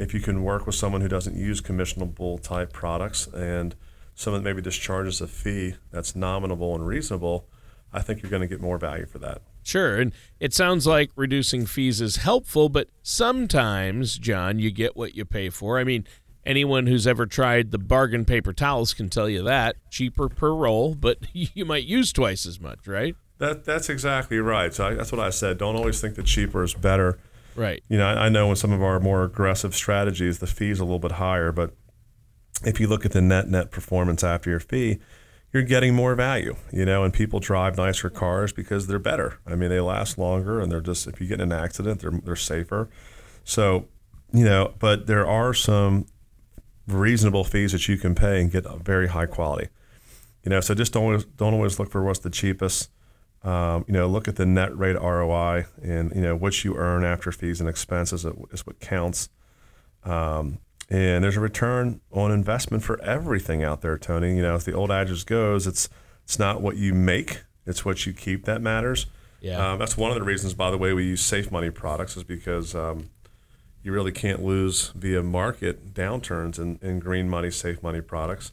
if 0.00 0.14
you 0.14 0.20
can 0.20 0.42
work 0.42 0.66
with 0.66 0.74
someone 0.74 1.02
who 1.02 1.08
doesn't 1.08 1.36
use 1.36 1.60
commissionable 1.60 2.42
type 2.42 2.72
products 2.72 3.26
and 3.26 3.76
someone 4.14 4.42
that 4.42 4.48
maybe 4.48 4.62
just 4.62 4.80
charges 4.80 5.20
a 5.20 5.26
fee 5.26 5.74
that's 5.90 6.16
nominable 6.16 6.74
and 6.74 6.86
reasonable, 6.86 7.46
I 7.92 8.00
think 8.00 8.22
you're 8.22 8.30
going 8.30 8.42
to 8.42 8.48
get 8.48 8.60
more 8.60 8.78
value 8.78 9.06
for 9.06 9.18
that. 9.18 9.42
Sure. 9.62 10.00
And 10.00 10.12
it 10.38 10.54
sounds 10.54 10.86
like 10.86 11.10
reducing 11.16 11.66
fees 11.66 12.00
is 12.00 12.16
helpful, 12.16 12.70
but 12.70 12.88
sometimes, 13.02 14.16
John, 14.18 14.58
you 14.58 14.70
get 14.70 14.96
what 14.96 15.14
you 15.14 15.26
pay 15.26 15.50
for. 15.50 15.78
I 15.78 15.84
mean, 15.84 16.06
anyone 16.46 16.86
who's 16.86 17.06
ever 17.06 17.26
tried 17.26 17.70
the 17.70 17.78
bargain 17.78 18.24
paper 18.24 18.54
towels 18.54 18.94
can 18.94 19.10
tell 19.10 19.28
you 19.28 19.42
that 19.42 19.76
cheaper 19.90 20.30
per 20.30 20.54
roll, 20.54 20.94
but 20.94 21.18
you 21.32 21.66
might 21.66 21.84
use 21.84 22.12
twice 22.12 22.46
as 22.46 22.58
much, 22.58 22.86
right? 22.86 23.14
That 23.36 23.64
that's 23.64 23.88
exactly 23.88 24.38
right. 24.38 24.72
So 24.72 24.86
I, 24.86 24.94
that's 24.94 25.12
what 25.12 25.20
I 25.20 25.30
said. 25.30 25.58
Don't 25.58 25.76
always 25.76 26.00
think 26.00 26.14
that 26.16 26.26
cheaper 26.26 26.62
is 26.62 26.74
better. 26.74 27.18
Right. 27.56 27.82
You 27.88 27.98
know, 27.98 28.06
I, 28.06 28.26
I 28.26 28.28
know 28.28 28.50
in 28.50 28.56
some 28.56 28.72
of 28.72 28.82
our 28.82 29.00
more 29.00 29.24
aggressive 29.24 29.74
strategies, 29.74 30.38
the 30.38 30.46
fee's 30.46 30.80
a 30.80 30.84
little 30.84 30.98
bit 30.98 31.12
higher, 31.12 31.52
but 31.52 31.74
if 32.64 32.80
you 32.80 32.86
look 32.86 33.04
at 33.04 33.12
the 33.12 33.20
net 33.20 33.48
net 33.48 33.70
performance 33.70 34.22
after 34.22 34.50
your 34.50 34.60
fee, 34.60 34.98
you're 35.52 35.62
getting 35.62 35.94
more 35.94 36.14
value, 36.14 36.54
you 36.72 36.84
know, 36.84 37.02
and 37.02 37.12
people 37.12 37.40
drive 37.40 37.76
nicer 37.76 38.08
cars 38.08 38.52
because 38.52 38.86
they're 38.86 38.98
better. 38.98 39.40
I 39.46 39.56
mean, 39.56 39.70
they 39.70 39.80
last 39.80 40.16
longer 40.16 40.60
and 40.60 40.70
they're 40.70 40.80
just, 40.80 41.06
if 41.08 41.20
you 41.20 41.26
get 41.26 41.40
in 41.40 41.52
an 41.52 41.58
accident, 41.58 42.00
they're, 42.00 42.12
they're 42.12 42.36
safer. 42.36 42.88
So, 43.42 43.88
you 44.32 44.44
know, 44.44 44.74
but 44.78 45.06
there 45.06 45.26
are 45.26 45.52
some 45.52 46.06
reasonable 46.86 47.42
fees 47.42 47.72
that 47.72 47.88
you 47.88 47.96
can 47.96 48.14
pay 48.14 48.40
and 48.40 48.50
get 48.50 48.64
a 48.64 48.76
very 48.76 49.08
high 49.08 49.26
quality. 49.26 49.68
You 50.44 50.50
know, 50.50 50.60
so 50.60 50.74
just 50.74 50.92
don't 50.92 51.04
always, 51.04 51.24
don't 51.24 51.54
always 51.54 51.78
look 51.78 51.90
for 51.90 52.02
what's 52.02 52.20
the 52.20 52.30
cheapest. 52.30 52.90
Um, 53.42 53.84
you 53.88 53.94
know, 53.94 54.06
look 54.06 54.28
at 54.28 54.36
the 54.36 54.44
net 54.44 54.76
rate 54.76 55.00
ROI 55.00 55.64
and 55.82 56.14
you 56.14 56.20
know 56.20 56.36
what 56.36 56.62
you 56.62 56.76
earn 56.76 57.04
after 57.04 57.32
fees 57.32 57.60
and 57.60 57.68
expenses 57.68 58.26
is 58.52 58.66
what 58.66 58.80
counts. 58.80 59.30
Um, 60.04 60.58
and 60.90 61.24
there's 61.24 61.36
a 61.36 61.40
return 61.40 62.00
on 62.10 62.32
investment 62.32 62.82
for 62.82 63.00
everything 63.02 63.62
out 63.62 63.80
there, 63.80 63.96
Tony. 63.96 64.36
You 64.36 64.42
know, 64.42 64.56
as 64.56 64.64
the 64.64 64.72
old 64.72 64.90
adage 64.90 65.24
goes, 65.24 65.66
it's 65.66 65.88
it's 66.24 66.38
not 66.38 66.60
what 66.60 66.76
you 66.76 66.92
make, 66.92 67.44
it's 67.66 67.84
what 67.84 68.04
you 68.06 68.12
keep 68.12 68.44
that 68.44 68.60
matters. 68.60 69.06
Yeah, 69.40 69.72
um, 69.72 69.78
that's 69.78 69.96
one 69.96 70.10
of 70.10 70.16
the 70.16 70.22
reasons, 70.22 70.52
by 70.52 70.70
the 70.70 70.76
way, 70.76 70.92
we 70.92 71.04
use 71.04 71.22
safe 71.22 71.50
money 71.50 71.70
products 71.70 72.16
is 72.16 72.24
because 72.24 72.74
um, 72.74 73.08
you 73.82 73.92
really 73.92 74.12
can't 74.12 74.44
lose 74.44 74.88
via 74.94 75.22
market 75.22 75.94
downturns 75.94 76.58
in, 76.58 76.78
in 76.82 76.98
green 76.98 77.28
money, 77.28 77.50
safe 77.50 77.82
money 77.82 78.02
products. 78.02 78.52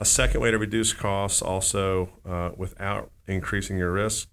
A 0.00 0.04
second 0.04 0.40
way 0.40 0.50
to 0.50 0.58
reduce 0.58 0.92
costs, 0.92 1.42
also 1.42 2.08
uh, 2.24 2.50
without 2.56 3.10
increasing 3.26 3.78
your 3.78 3.92
risk, 3.92 4.28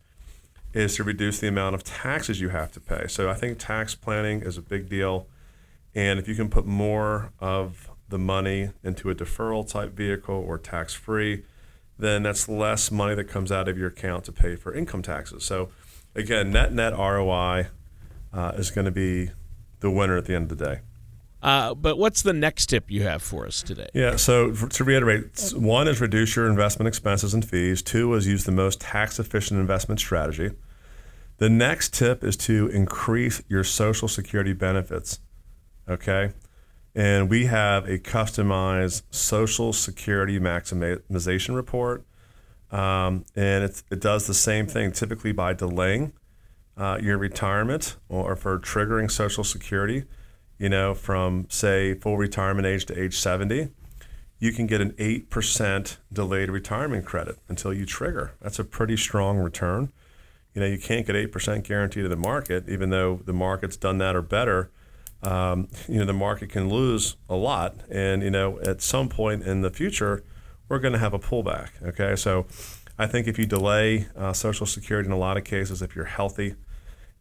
is 0.74 0.96
to 0.96 1.04
reduce 1.04 1.40
the 1.40 1.48
amount 1.48 1.76
of 1.76 1.84
taxes 1.84 2.40
you 2.40 2.50
have 2.50 2.72
to 2.72 2.80
pay. 2.80 3.08
So 3.08 3.30
I 3.30 3.34
think 3.34 3.60
tax 3.60 3.96
planning 3.96 4.42
is 4.42 4.58
a 4.58 4.62
big 4.62 4.90
deal. 4.90 5.28
And 5.94 6.20
if 6.20 6.28
you 6.28 6.36
can 6.36 6.50
put 6.50 6.66
more 6.66 7.34
of 7.40 7.90
the 8.08 8.18
money 8.18 8.72
into 8.84 9.10
a 9.10 9.16
deferral 9.16 9.70
type 9.70 9.94
vehicle 9.94 10.36
or 10.36 10.58
tax 10.58 10.94
free, 10.94 11.44
then 11.98 12.24
that's 12.24 12.48
less 12.48 12.92
money 12.92 13.16
that 13.16 13.26
comes 13.26 13.52
out 13.52 13.68
of 13.68 13.78
your 13.78 13.90
account 13.90 14.26
to 14.26 14.32
pay 14.32 14.56
for 14.56 14.74
income 14.74 15.02
taxes. 15.02 15.44
So, 15.44 15.70
again, 16.16 16.52
net 16.52 16.74
net 16.74 16.94
ROI 16.98 17.68
uh, 18.34 18.52
is 18.56 18.72
going 18.72 18.86
to 18.86 18.92
be 18.92 19.32
the 19.82 19.92
winner 19.92 20.18
at 20.18 20.26
the 20.26 20.36
end 20.36 20.52
of 20.52 20.58
the 20.58 20.66
day. 20.66 20.80
Uh, 21.42 21.74
but 21.74 21.98
what's 21.98 22.22
the 22.22 22.34
next 22.34 22.68
tip 22.68 22.92
you 22.92 23.04
have 23.04 23.22
for 23.22 23.48
us 23.48 23.64
today? 23.64 23.88
Yeah, 23.94 24.16
so 24.16 24.54
to 24.54 24.84
reiterate, 24.84 25.54
one 25.56 25.88
is 25.88 26.00
reduce 26.00 26.36
your 26.36 26.48
investment 26.48 26.88
expenses 26.88 27.34
and 27.34 27.44
fees. 27.44 27.82
Two 27.82 28.14
is 28.14 28.28
use 28.28 28.44
the 28.44 28.52
most 28.52 28.80
tax 28.80 29.20
efficient 29.20 29.60
investment 29.60 30.00
strategy. 30.00 30.52
The 31.38 31.50
next 31.50 31.96
tip 31.96 32.24
is 32.24 32.38
to 32.38 32.68
increase 32.68 33.42
your 33.48 33.64
Social 33.64 34.08
Security 34.08 34.54
benefits. 34.54 35.20
Okay. 35.90 36.34
And 36.94 37.30
we 37.30 37.46
have 37.46 37.88
a 37.88 37.98
customized 37.98 39.02
Social 39.10 39.74
Security 39.74 40.40
maximization 40.40 41.56
report. 41.56 42.06
Um, 42.70 43.26
and 43.36 43.64
it 43.64 44.00
does 44.00 44.28
the 44.28 44.34
same 44.34 44.68
thing 44.68 44.92
typically 44.92 45.32
by 45.32 45.54
delaying 45.54 46.14
uh, 46.78 47.00
your 47.02 47.18
retirement 47.18 47.98
or 48.08 48.36
for 48.36 48.60
triggering 48.60 49.10
Social 49.10 49.44
Security, 49.44 50.04
you 50.62 50.70
know, 50.70 50.94
from 50.94 51.48
say 51.50 51.94
full 51.96 52.18
retirement 52.18 52.66
age 52.66 52.86
to 52.86 53.02
age 53.02 53.18
70, 53.18 53.70
you 54.40 54.52
can 54.52 54.68
get 54.68 54.82
an 54.82 54.92
8% 54.92 55.98
delayed 56.12 56.50
retirement 56.50 57.06
credit 57.06 57.38
until 57.48 57.74
you 57.74 57.86
trigger. 57.86 58.34
That's 58.42 58.60
a 58.60 58.64
pretty 58.64 58.98
strong 58.98 59.38
return. 59.38 59.92
You 60.54 60.62
know, 60.62 60.68
you 60.68 60.80
can't 60.80 61.06
get 61.06 61.16
8% 61.16 61.64
guaranteed 61.64 62.04
to 62.04 62.10
the 62.10 62.16
market, 62.16 62.68
even 62.68 62.90
though 62.90 63.22
the 63.26 63.34
market's 63.34 63.78
done 63.78 63.98
that 64.00 64.16
or 64.16 64.22
better 64.22 64.72
um, 65.24 65.68
you 65.88 66.00
know 66.00 66.06
the 66.06 66.14
market 66.14 66.50
can 66.50 66.70
lose 66.70 67.16
a 67.30 67.36
lot, 67.36 67.76
and 67.90 68.24
you 68.24 68.32
know 68.32 68.60
at 68.62 68.82
some 68.82 69.10
point 69.10 69.44
in 69.44 69.62
the 69.62 69.70
future 69.70 70.24
we're 70.68 70.80
going 70.80 70.94
to 70.94 71.00
have 71.00 71.14
a 71.14 71.20
pullback. 71.20 71.70
Okay, 71.84 72.16
so 72.16 72.48
I 72.98 73.08
think 73.08 73.28
if 73.28 73.38
you 73.38 73.46
delay 73.46 74.08
uh, 74.16 74.34
Social 74.34 74.66
Security 74.66 75.08
in 75.08 75.14
a 75.14 75.18
lot 75.18 75.38
of 75.38 75.44
cases, 75.44 75.82
if 75.82 75.96
you're 75.96 76.06
healthy 76.06 76.56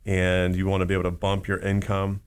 and 0.06 0.56
you 0.56 0.66
want 0.66 0.80
to 0.80 0.86
be 0.86 0.94
able 0.94 1.04
to 1.04 1.10
bump 1.10 1.46
your 1.46 1.58
income, 1.58 2.22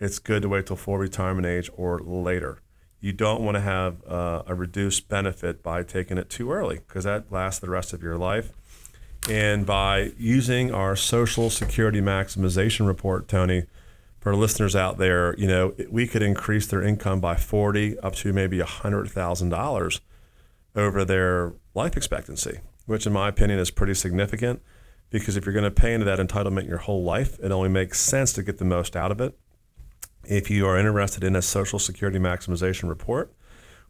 it's 0.00 0.18
good 0.18 0.42
to 0.42 0.48
wait 0.48 0.66
till 0.66 0.76
full 0.76 0.98
retirement 0.98 1.46
age 1.46 1.70
or 1.76 1.98
later. 1.98 2.60
You 3.00 3.12
don't 3.12 3.42
want 3.42 3.54
to 3.56 3.60
have 3.60 4.04
uh, 4.06 4.42
a 4.46 4.54
reduced 4.54 5.08
benefit 5.08 5.62
by 5.62 5.82
taking 5.82 6.18
it 6.18 6.28
too 6.28 6.50
early 6.50 6.80
because 6.86 7.04
that 7.04 7.30
lasts 7.30 7.60
the 7.60 7.70
rest 7.70 7.92
of 7.92 8.02
your 8.02 8.16
life. 8.16 8.52
And 9.28 9.66
by 9.66 10.12
using 10.18 10.72
our 10.72 10.96
Social 10.96 11.50
Security 11.50 12.00
maximization 12.00 12.86
report, 12.86 13.28
Tony, 13.28 13.64
for 14.20 14.34
listeners 14.34 14.74
out 14.74 14.98
there, 14.98 15.36
you 15.38 15.46
know, 15.46 15.74
we 15.90 16.06
could 16.06 16.22
increase 16.22 16.66
their 16.66 16.82
income 16.82 17.20
by 17.20 17.36
40 17.36 17.98
up 18.00 18.14
to 18.16 18.32
maybe 18.32 18.58
$100,000 18.58 20.00
over 20.74 21.04
their 21.04 21.52
life 21.74 21.96
expectancy, 21.96 22.60
which 22.86 23.06
in 23.06 23.12
my 23.12 23.28
opinion 23.28 23.58
is 23.58 23.70
pretty 23.70 23.94
significant 23.94 24.60
because 25.10 25.36
if 25.36 25.46
you're 25.46 25.52
going 25.52 25.64
to 25.64 25.70
pay 25.70 25.94
into 25.94 26.04
that 26.04 26.18
entitlement 26.18 26.68
your 26.68 26.78
whole 26.78 27.02
life, 27.02 27.38
it 27.40 27.50
only 27.50 27.68
makes 27.68 28.00
sense 28.00 28.32
to 28.34 28.42
get 28.42 28.58
the 28.58 28.64
most 28.64 28.96
out 28.96 29.10
of 29.10 29.20
it. 29.20 29.38
If 30.28 30.50
you 30.50 30.66
are 30.66 30.76
interested 30.76 31.24
in 31.24 31.34
a 31.34 31.40
Social 31.40 31.78
Security 31.78 32.18
maximization 32.18 32.90
report, 32.90 33.32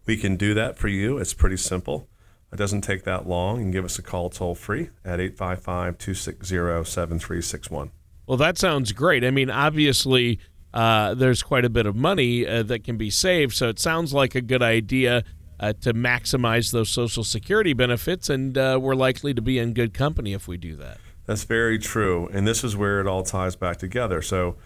we 0.07 0.17
can 0.17 0.37
do 0.37 0.55
that 0.55 0.79
for 0.79 0.87
you. 0.87 1.19
It's 1.19 1.35
pretty 1.35 1.57
simple. 1.57 2.09
It 2.53 2.57
doesn't 2.57 2.83
take 2.83 3.03
that 3.03 3.27
long. 3.27 3.57
You 3.57 3.65
can 3.65 3.71
give 3.73 3.85
us 3.85 3.99
a 3.99 4.03
call 4.03 4.31
toll 4.31 4.55
free 4.55 4.91
at 5.05 5.19
855 5.19 5.99
260 5.99 6.47
7361. 6.89 7.91
Well, 8.29 8.39
that 8.39 8.57
sounds 8.57 8.93
great. 8.93 9.25
I 9.25 9.33
mean, 9.33 9.51
obviously, 9.51 10.39
uh, 10.73 11.15
there's 11.15 11.43
quite 11.43 11.65
a 11.65 11.71
bit 11.71 11.87
of 11.87 11.97
money 11.97 12.47
uh, 12.47 12.63
that 12.63 12.85
can 12.85 12.97
be 12.97 13.11
saved, 13.11 13.55
so 13.55 13.69
it 13.69 13.81
sounds 13.81 14.15
like 14.15 14.37
a 14.37 14.41
good 14.41 14.63
idea 14.63 15.25
uh, 15.59 15.73
to 15.81 15.93
maximize 15.93 16.71
those 16.71 16.89
Social 16.89 17.25
Security 17.25 17.73
benefits, 17.73 18.31
and 18.31 18.57
uh, 18.57 18.79
we're 18.81 18.95
likely 18.95 19.35
to 19.35 19.43
be 19.43 19.59
in 19.59 19.75
good 19.75 19.93
company 19.93 20.35
if 20.35 20.47
we 20.47 20.57
do 20.57 20.77
that. 20.77 20.99
That's 21.27 21.43
very 21.43 21.81
true. 21.81 22.29
And 22.33 22.47
this 22.47 22.63
is 22.63 22.77
where 22.77 23.01
it 23.01 23.09
all 23.09 23.25
ties 23.25 23.57
back 23.57 23.79
together. 23.79 24.23
So, 24.23 24.57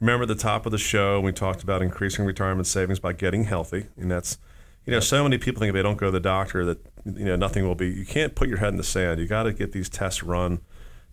remember 0.00 0.22
at 0.22 0.28
the 0.28 0.34
top 0.34 0.66
of 0.66 0.72
the 0.72 0.78
show, 0.78 1.20
we 1.20 1.32
talked 1.32 1.62
about 1.62 1.82
increasing 1.82 2.24
retirement 2.24 2.66
savings 2.66 2.98
by 2.98 3.12
getting 3.12 3.44
healthy. 3.44 3.86
And 3.96 4.10
that's, 4.10 4.38
you 4.86 4.92
know, 4.92 5.00
so 5.00 5.22
many 5.22 5.38
people 5.38 5.60
think 5.60 5.70
if 5.70 5.74
they 5.74 5.82
don't 5.82 5.96
go 5.96 6.06
to 6.06 6.12
the 6.12 6.20
doctor 6.20 6.64
that, 6.64 6.78
you 7.04 7.24
know, 7.24 7.36
nothing 7.36 7.66
will 7.66 7.74
be, 7.74 7.88
you 7.88 8.04
can't 8.04 8.34
put 8.34 8.48
your 8.48 8.58
head 8.58 8.68
in 8.68 8.76
the 8.76 8.84
sand. 8.84 9.20
You 9.20 9.26
got 9.26 9.44
to 9.44 9.52
get 9.52 9.72
these 9.72 9.88
tests 9.88 10.22
run. 10.22 10.60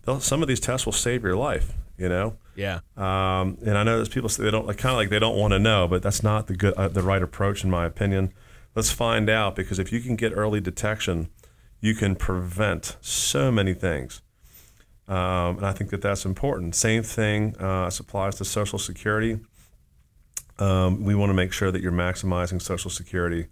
They'll, 0.04 0.20
some 0.20 0.42
of 0.42 0.48
these 0.48 0.60
tests 0.60 0.84
will 0.84 0.92
save 0.92 1.22
your 1.22 1.36
life, 1.36 1.74
you 1.96 2.08
know? 2.08 2.36
Yeah. 2.54 2.80
Um, 2.96 3.58
and 3.64 3.78
I 3.78 3.82
know 3.82 3.96
there's 3.96 4.08
people 4.08 4.28
say 4.28 4.42
they 4.42 4.50
don't, 4.50 4.66
like, 4.66 4.78
kind 4.78 4.92
of 4.92 4.96
like 4.98 5.10
they 5.10 5.18
don't 5.18 5.36
want 5.36 5.52
to 5.52 5.58
know, 5.58 5.88
but 5.88 6.02
that's 6.02 6.22
not 6.22 6.48
the 6.48 6.54
good, 6.54 6.74
uh, 6.74 6.88
the 6.88 7.02
right 7.02 7.22
approach, 7.22 7.64
in 7.64 7.70
my 7.70 7.86
opinion. 7.86 8.32
Let's 8.74 8.90
find 8.90 9.30
out 9.30 9.54
because 9.54 9.78
if 9.78 9.92
you 9.92 10.00
can 10.00 10.16
get 10.16 10.32
early 10.34 10.60
detection, 10.60 11.30
you 11.80 11.94
can 11.94 12.16
prevent 12.16 12.96
so 13.00 13.50
many 13.52 13.74
things. 13.74 14.22
Um, 15.12 15.58
and 15.58 15.66
I 15.66 15.72
think 15.72 15.90
that 15.90 16.00
that's 16.00 16.24
important. 16.24 16.74
Same 16.74 17.02
thing 17.02 17.54
uh, 17.60 17.90
applies 18.00 18.36
to 18.36 18.46
Social 18.46 18.78
Security. 18.78 19.40
Um, 20.58 21.04
we 21.04 21.14
want 21.14 21.28
to 21.28 21.34
make 21.34 21.52
sure 21.52 21.70
that 21.70 21.82
you're 21.82 21.92
maximizing 21.92 22.62
Social 22.62 22.90
Security. 22.90 23.48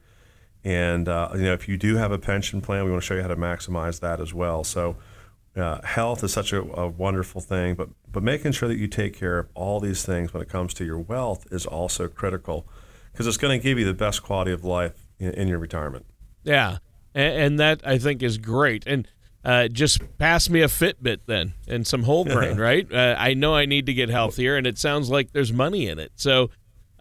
And 0.64 1.06
uh, 1.06 1.28
you 1.34 1.42
know, 1.42 1.52
if 1.52 1.68
you 1.68 1.76
do 1.76 1.96
have 1.96 2.12
a 2.12 2.18
pension 2.18 2.62
plan, 2.62 2.84
we 2.84 2.90
want 2.90 3.02
to 3.02 3.06
show 3.06 3.14
you 3.14 3.20
how 3.20 3.28
to 3.28 3.36
maximize 3.36 4.00
that 4.00 4.20
as 4.20 4.32
well. 4.32 4.64
So, 4.64 4.96
uh, 5.54 5.82
health 5.82 6.24
is 6.24 6.32
such 6.32 6.54
a, 6.54 6.62
a, 6.62 6.88
wonderful 6.88 7.42
thing, 7.42 7.74
but 7.74 7.90
but 8.10 8.22
making 8.22 8.52
sure 8.52 8.68
that 8.68 8.78
you 8.78 8.86
take 8.86 9.14
care 9.14 9.38
of 9.38 9.48
all 9.54 9.80
these 9.80 10.02
things 10.02 10.32
when 10.32 10.42
it 10.42 10.48
comes 10.48 10.72
to 10.74 10.84
your 10.84 10.98
wealth 10.98 11.46
is 11.50 11.66
also 11.66 12.08
critical 12.08 12.66
because 13.12 13.26
it's 13.26 13.36
going 13.36 13.58
to 13.58 13.62
give 13.62 13.78
you 13.78 13.84
the 13.84 13.92
best 13.92 14.22
quality 14.22 14.52
of 14.52 14.64
life 14.64 15.08
in, 15.18 15.32
in 15.32 15.48
your 15.48 15.58
retirement. 15.58 16.06
Yeah, 16.42 16.78
and, 17.14 17.34
and, 17.34 17.58
that 17.58 17.80
I 17.84 17.98
think 17.98 18.22
is 18.22 18.38
great. 18.38 18.84
And 18.86 19.08
uh, 19.44 19.68
just 19.68 20.00
pass 20.18 20.50
me 20.50 20.60
a 20.62 20.66
Fitbit 20.66 21.20
then 21.26 21.54
and 21.68 21.86
some 21.86 22.04
whole 22.04 22.24
grain, 22.26 22.58
right? 22.58 22.90
Uh, 22.92 23.16
I 23.18 23.34
know 23.34 23.54
I 23.54 23.66
need 23.66 23.86
to 23.86 23.94
get 23.94 24.08
healthier, 24.08 24.56
and 24.56 24.66
it 24.66 24.78
sounds 24.78 25.10
like 25.10 25.32
there's 25.32 25.52
money 25.52 25.88
in 25.88 25.98
it. 25.98 26.12
So. 26.16 26.50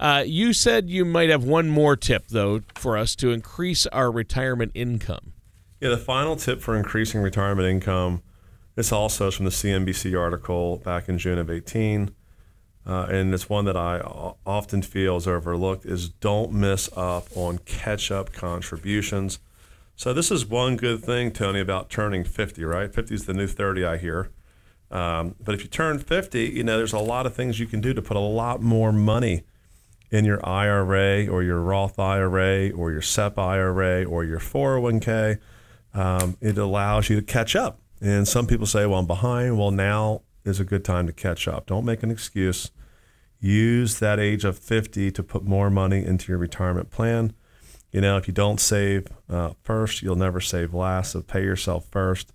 Uh, 0.02 0.24
you 0.26 0.54
said 0.54 0.90
you 0.90 1.04
might 1.04 1.30
have 1.30 1.44
one 1.44 1.68
more 1.68 1.98
tip, 1.98 2.26
though, 2.30 2.62
for 2.76 2.98
us 2.98 3.18
to 3.18 3.32
increase 3.32 3.86
our 3.88 4.10
retirement 4.10 4.72
income. 4.74 5.34
Yeah, 5.82 5.90
the 5.90 5.98
final 5.98 6.38
tip 6.38 6.62
for 6.62 6.78
increasing 6.78 7.20
retirement 7.20 7.68
income 7.68 8.22
this 8.80 8.94
also 8.94 9.28
is 9.28 9.36
from 9.36 9.44
the 9.44 9.52
CNBC 9.52 10.18
article 10.18 10.78
back 10.78 11.10
in 11.10 11.18
June 11.18 11.38
of 11.38 11.50
18. 11.50 12.12
Uh, 12.86 13.08
and 13.10 13.34
it's 13.34 13.50
one 13.50 13.66
that 13.66 13.76
I 13.76 14.00
often 14.00 14.82
feel 14.84 15.18
is 15.18 15.28
overlooked 15.28 15.86
is 15.86 16.08
don't 16.08 16.54
miss 16.54 16.90
up 16.96 17.28
on 17.36 17.58
catch-up 17.58 18.32
contributions. 18.32 19.40
So 20.00 20.14
this 20.14 20.32
is 20.32 20.46
one 20.46 20.78
good 20.78 21.04
thing, 21.04 21.30
Tony, 21.30 21.60
about 21.60 21.90
turning 21.90 22.24
50, 22.24 22.64
right? 22.64 22.90
50 22.90 23.14
is 23.14 23.26
the 23.26 23.34
new 23.34 23.48
30, 23.48 23.84
I 23.84 23.98
hear. 23.98 24.32
Um, 24.90 25.36
but 25.44 25.54
if 25.54 25.62
you 25.62 25.68
turn 25.68 26.00
50, 26.00 26.42
you 26.42 26.64
know, 26.64 26.78
there's 26.78 26.94
a 26.94 27.00
lot 27.00 27.26
of 27.26 27.36
things 27.36 27.60
you 27.60 27.66
can 27.66 27.82
do 27.82 27.94
to 27.94 28.02
put 28.02 28.16
a 28.16 28.22
lot 28.22 28.62
more 28.62 28.94
money 28.94 29.44
in 30.10 30.24
your 30.24 30.40
IRA 30.48 31.28
or 31.28 31.44
your 31.44 31.60
Roth 31.60 32.00
IRA 32.00 32.70
or 32.70 32.94
your 32.94 33.02
SEP 33.02 33.38
IRA 33.38 34.06
or 34.06 34.24
your 34.24 34.40
401k. 34.40 35.38
Um, 35.94 36.38
it 36.40 36.58
allows 36.58 37.10
you 37.10 37.18
to 37.18 37.22
catch 37.22 37.54
up. 37.54 37.82
And 38.00 38.26
some 38.26 38.48
people 38.48 38.68
say, 38.68 38.86
well, 38.86 39.00
I'm 39.00 39.06
behind. 39.06 39.60
Well, 39.60 39.72
now 39.72 40.22
is 40.46 40.62
a 40.62 40.64
good 40.64 40.86
time 40.86 41.08
to 41.08 41.14
catch 41.14 41.46
up. 41.46 41.66
Don't 41.66 41.84
make 41.84 42.04
an 42.04 42.10
excuse. 42.10 42.72
Use 43.42 44.00
that 44.00 44.18
age 44.18 44.46
of 44.46 44.58
50 44.58 45.12
to 45.12 45.22
put 45.22 45.44
more 45.44 45.70
money 45.70 46.06
into 46.06 46.32
your 46.32 46.38
retirement 46.38 46.90
plan. 46.90 47.34
You 47.92 48.02
know, 48.02 48.18
if 48.18 48.28
you 48.28 48.34
don't 48.34 48.60
save 48.60 49.08
uh, 49.30 49.54
first, 49.64 50.02
you'll 50.02 50.16
never 50.16 50.40
save 50.40 50.74
last. 50.74 51.14
So 51.14 51.22
pay 51.22 51.44
yourself 51.44 51.86
first. 51.92 52.34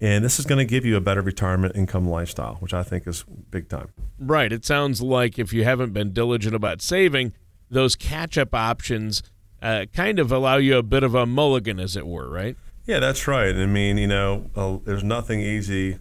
And 0.00 0.24
this 0.24 0.38
is 0.38 0.46
going 0.46 0.58
to 0.58 0.64
give 0.64 0.84
you 0.84 0.96
a 0.96 1.00
better 1.00 1.20
retirement 1.20 1.76
income 1.76 2.08
lifestyle, 2.08 2.54
which 2.56 2.72
I 2.72 2.82
think 2.82 3.06
is 3.06 3.22
big 3.50 3.68
time. 3.68 3.88
Right. 4.18 4.52
It 4.52 4.64
sounds 4.64 5.02
like 5.02 5.38
if 5.38 5.52
you 5.52 5.64
haven't 5.64 5.92
been 5.92 6.12
diligent 6.12 6.54
about 6.54 6.80
saving, 6.80 7.34
those 7.70 7.96
catch 7.96 8.38
up 8.38 8.54
options 8.54 9.22
uh, 9.62 9.84
kind 9.94 10.18
of 10.18 10.32
allow 10.32 10.56
you 10.56 10.78
a 10.78 10.82
bit 10.82 11.02
of 11.02 11.14
a 11.14 11.26
mulligan, 11.26 11.78
as 11.78 11.96
it 11.96 12.06
were, 12.06 12.28
right? 12.30 12.56
Yeah, 12.86 12.98
that's 12.98 13.28
right. 13.28 13.54
I 13.54 13.66
mean, 13.66 13.98
you 13.98 14.06
know, 14.06 14.50
uh, 14.56 14.78
there's 14.84 15.04
nothing 15.04 15.40
easy 15.40 15.98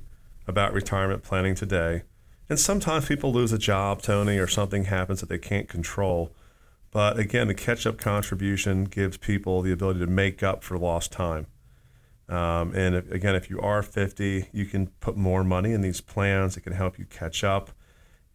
about 0.47 0.73
retirement 0.73 1.23
planning 1.23 1.55
today. 1.55 2.03
And 2.47 2.59
sometimes 2.59 3.05
people 3.05 3.31
lose 3.31 3.51
a 3.51 3.59
job, 3.59 4.01
Tony, 4.01 4.37
or 4.37 4.47
something 4.47 4.85
happens 4.85 5.19
that 5.19 5.29
they 5.29 5.37
can't 5.37 5.67
control. 5.67 6.31
But 6.91 7.19
again, 7.19 7.47
the 7.47 7.53
catch 7.53 7.85
up 7.85 7.97
contribution 7.97 8.85
gives 8.85 9.17
people 9.17 9.61
the 9.61 9.71
ability 9.71 9.99
to 9.99 10.07
make 10.07 10.41
up 10.41 10.63
for 10.63 10.77
lost 10.77 11.11
time. 11.11 11.45
Um, 12.27 12.73
and 12.75 12.95
if, 12.95 13.11
again, 13.11 13.35
if 13.35 13.49
you 13.49 13.59
are 13.59 13.81
50, 13.81 14.49
you 14.51 14.65
can 14.65 14.87
put 14.99 15.17
more 15.17 15.43
money 15.43 15.73
in 15.73 15.81
these 15.81 16.01
plans. 16.01 16.57
It 16.57 16.61
can 16.61 16.73
help 16.73 16.99
you 16.99 17.05
catch 17.05 17.43
up. 17.43 17.71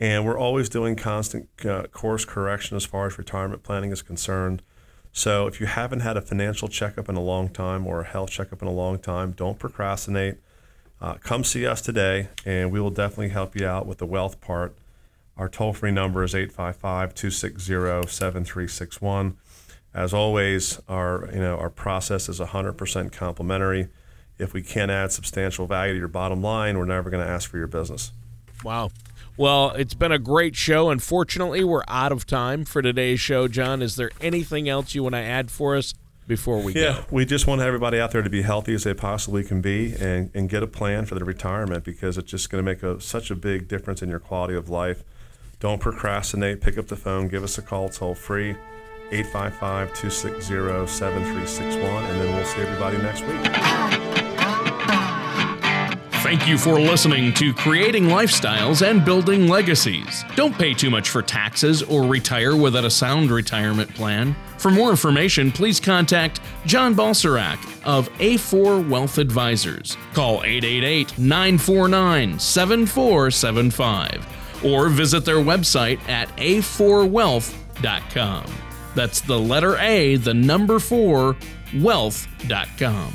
And 0.00 0.24
we're 0.24 0.38
always 0.38 0.68
doing 0.68 0.96
constant 0.96 1.48
uh, 1.64 1.84
course 1.84 2.24
correction 2.24 2.76
as 2.76 2.84
far 2.84 3.06
as 3.06 3.16
retirement 3.16 3.62
planning 3.62 3.92
is 3.92 4.02
concerned. 4.02 4.62
So 5.12 5.46
if 5.46 5.60
you 5.60 5.66
haven't 5.66 6.00
had 6.00 6.16
a 6.16 6.20
financial 6.20 6.66
checkup 6.66 7.08
in 7.08 7.14
a 7.14 7.22
long 7.22 7.48
time 7.48 7.86
or 7.86 8.00
a 8.00 8.04
health 8.04 8.30
checkup 8.30 8.60
in 8.62 8.66
a 8.66 8.72
long 8.72 8.98
time, 8.98 9.30
don't 9.30 9.60
procrastinate. 9.60 10.38
Uh, 11.00 11.14
come 11.14 11.44
see 11.44 11.64
us 11.64 11.80
today, 11.80 12.28
and 12.44 12.72
we 12.72 12.80
will 12.80 12.90
definitely 12.90 13.28
help 13.28 13.54
you 13.54 13.66
out 13.66 13.86
with 13.86 13.98
the 13.98 14.06
wealth 14.06 14.40
part. 14.40 14.74
Our 15.36 15.48
toll 15.48 15.72
free 15.72 15.90
number 15.90 16.22
is 16.22 16.34
855 16.34 17.14
260 17.14 18.08
7361. 18.08 19.36
As 19.92 20.12
always, 20.12 20.80
our, 20.88 21.28
you 21.32 21.40
know, 21.40 21.56
our 21.56 21.70
process 21.70 22.28
is 22.28 22.40
100% 22.40 23.12
complimentary. 23.12 23.88
If 24.38 24.52
we 24.52 24.62
can't 24.62 24.90
add 24.90 25.12
substantial 25.12 25.66
value 25.66 25.92
to 25.92 25.98
your 25.98 26.08
bottom 26.08 26.42
line, 26.42 26.78
we're 26.78 26.84
never 26.84 27.10
going 27.10 27.24
to 27.24 27.30
ask 27.30 27.48
for 27.48 27.58
your 27.58 27.68
business. 27.68 28.12
Wow. 28.64 28.90
Well, 29.36 29.70
it's 29.72 29.94
been 29.94 30.12
a 30.12 30.18
great 30.18 30.54
show. 30.54 30.90
Unfortunately, 30.90 31.64
we're 31.64 31.84
out 31.88 32.12
of 32.12 32.26
time 32.26 32.64
for 32.64 32.82
today's 32.82 33.20
show. 33.20 33.48
John, 33.48 33.82
is 33.82 33.96
there 33.96 34.10
anything 34.20 34.68
else 34.68 34.94
you 34.94 35.02
want 35.02 35.14
to 35.14 35.20
add 35.20 35.50
for 35.50 35.76
us 35.76 35.94
before 36.26 36.60
we 36.62 36.72
yeah, 36.74 36.92
go? 36.92 37.04
we 37.10 37.24
just 37.24 37.46
want 37.46 37.60
everybody 37.60 38.00
out 38.00 38.12
there 38.12 38.22
to 38.22 38.30
be 38.30 38.42
healthy 38.42 38.74
as 38.74 38.84
they 38.84 38.94
possibly 38.94 39.44
can 39.44 39.60
be 39.60 39.94
and, 39.94 40.30
and 40.34 40.48
get 40.48 40.62
a 40.62 40.66
plan 40.66 41.04
for 41.04 41.16
their 41.16 41.24
retirement 41.24 41.84
because 41.84 42.16
it's 42.16 42.30
just 42.30 42.48
going 42.48 42.64
to 42.64 42.70
make 42.70 42.82
a, 42.82 43.00
such 43.00 43.30
a 43.30 43.34
big 43.34 43.68
difference 43.68 44.02
in 44.02 44.08
your 44.08 44.20
quality 44.20 44.54
of 44.54 44.68
life. 44.68 45.02
Don't 45.60 45.80
procrastinate. 45.80 46.60
Pick 46.60 46.78
up 46.78 46.88
the 46.88 46.96
phone. 46.96 47.28
Give 47.28 47.42
us 47.42 47.58
a 47.58 47.62
call. 47.62 47.88
Toll 47.88 48.14
free. 48.14 48.56
855 49.12 49.94
260 49.94 50.86
7361. 50.86 52.04
And 52.04 52.20
then 52.20 52.34
we'll 52.34 52.44
see 52.44 52.60
everybody 52.60 52.98
next 52.98 53.22
week. 53.22 53.40
Thank 56.24 56.48
you 56.48 56.56
for 56.56 56.80
listening 56.80 57.34
to 57.34 57.52
Creating 57.52 58.04
Lifestyles 58.04 58.80
and 58.84 59.04
Building 59.04 59.46
Legacies. 59.46 60.24
Don't 60.34 60.54
pay 60.54 60.72
too 60.72 60.90
much 60.90 61.10
for 61.10 61.20
taxes 61.20 61.82
or 61.82 62.02
retire 62.04 62.56
without 62.56 62.84
a 62.84 62.90
sound 62.90 63.30
retirement 63.30 63.92
plan. 63.94 64.34
For 64.56 64.70
more 64.70 64.90
information, 64.90 65.52
please 65.52 65.78
contact 65.78 66.40
John 66.64 66.94
Balserac 66.94 67.58
of 67.84 68.10
A4 68.14 68.88
Wealth 68.88 69.18
Advisors. 69.18 69.98
Call 70.14 70.42
888 70.42 71.18
949 71.18 72.38
7475 72.38 74.26
or 74.64 74.88
visit 74.88 75.24
their 75.24 75.36
website 75.36 76.00
at 76.08 76.28
a4wealth.com. 76.36 78.44
That's 78.94 79.20
the 79.20 79.38
letter 79.38 79.76
A, 79.78 80.16
the 80.16 80.34
number 80.34 80.78
4, 80.78 81.36
wealth.com. 81.80 83.14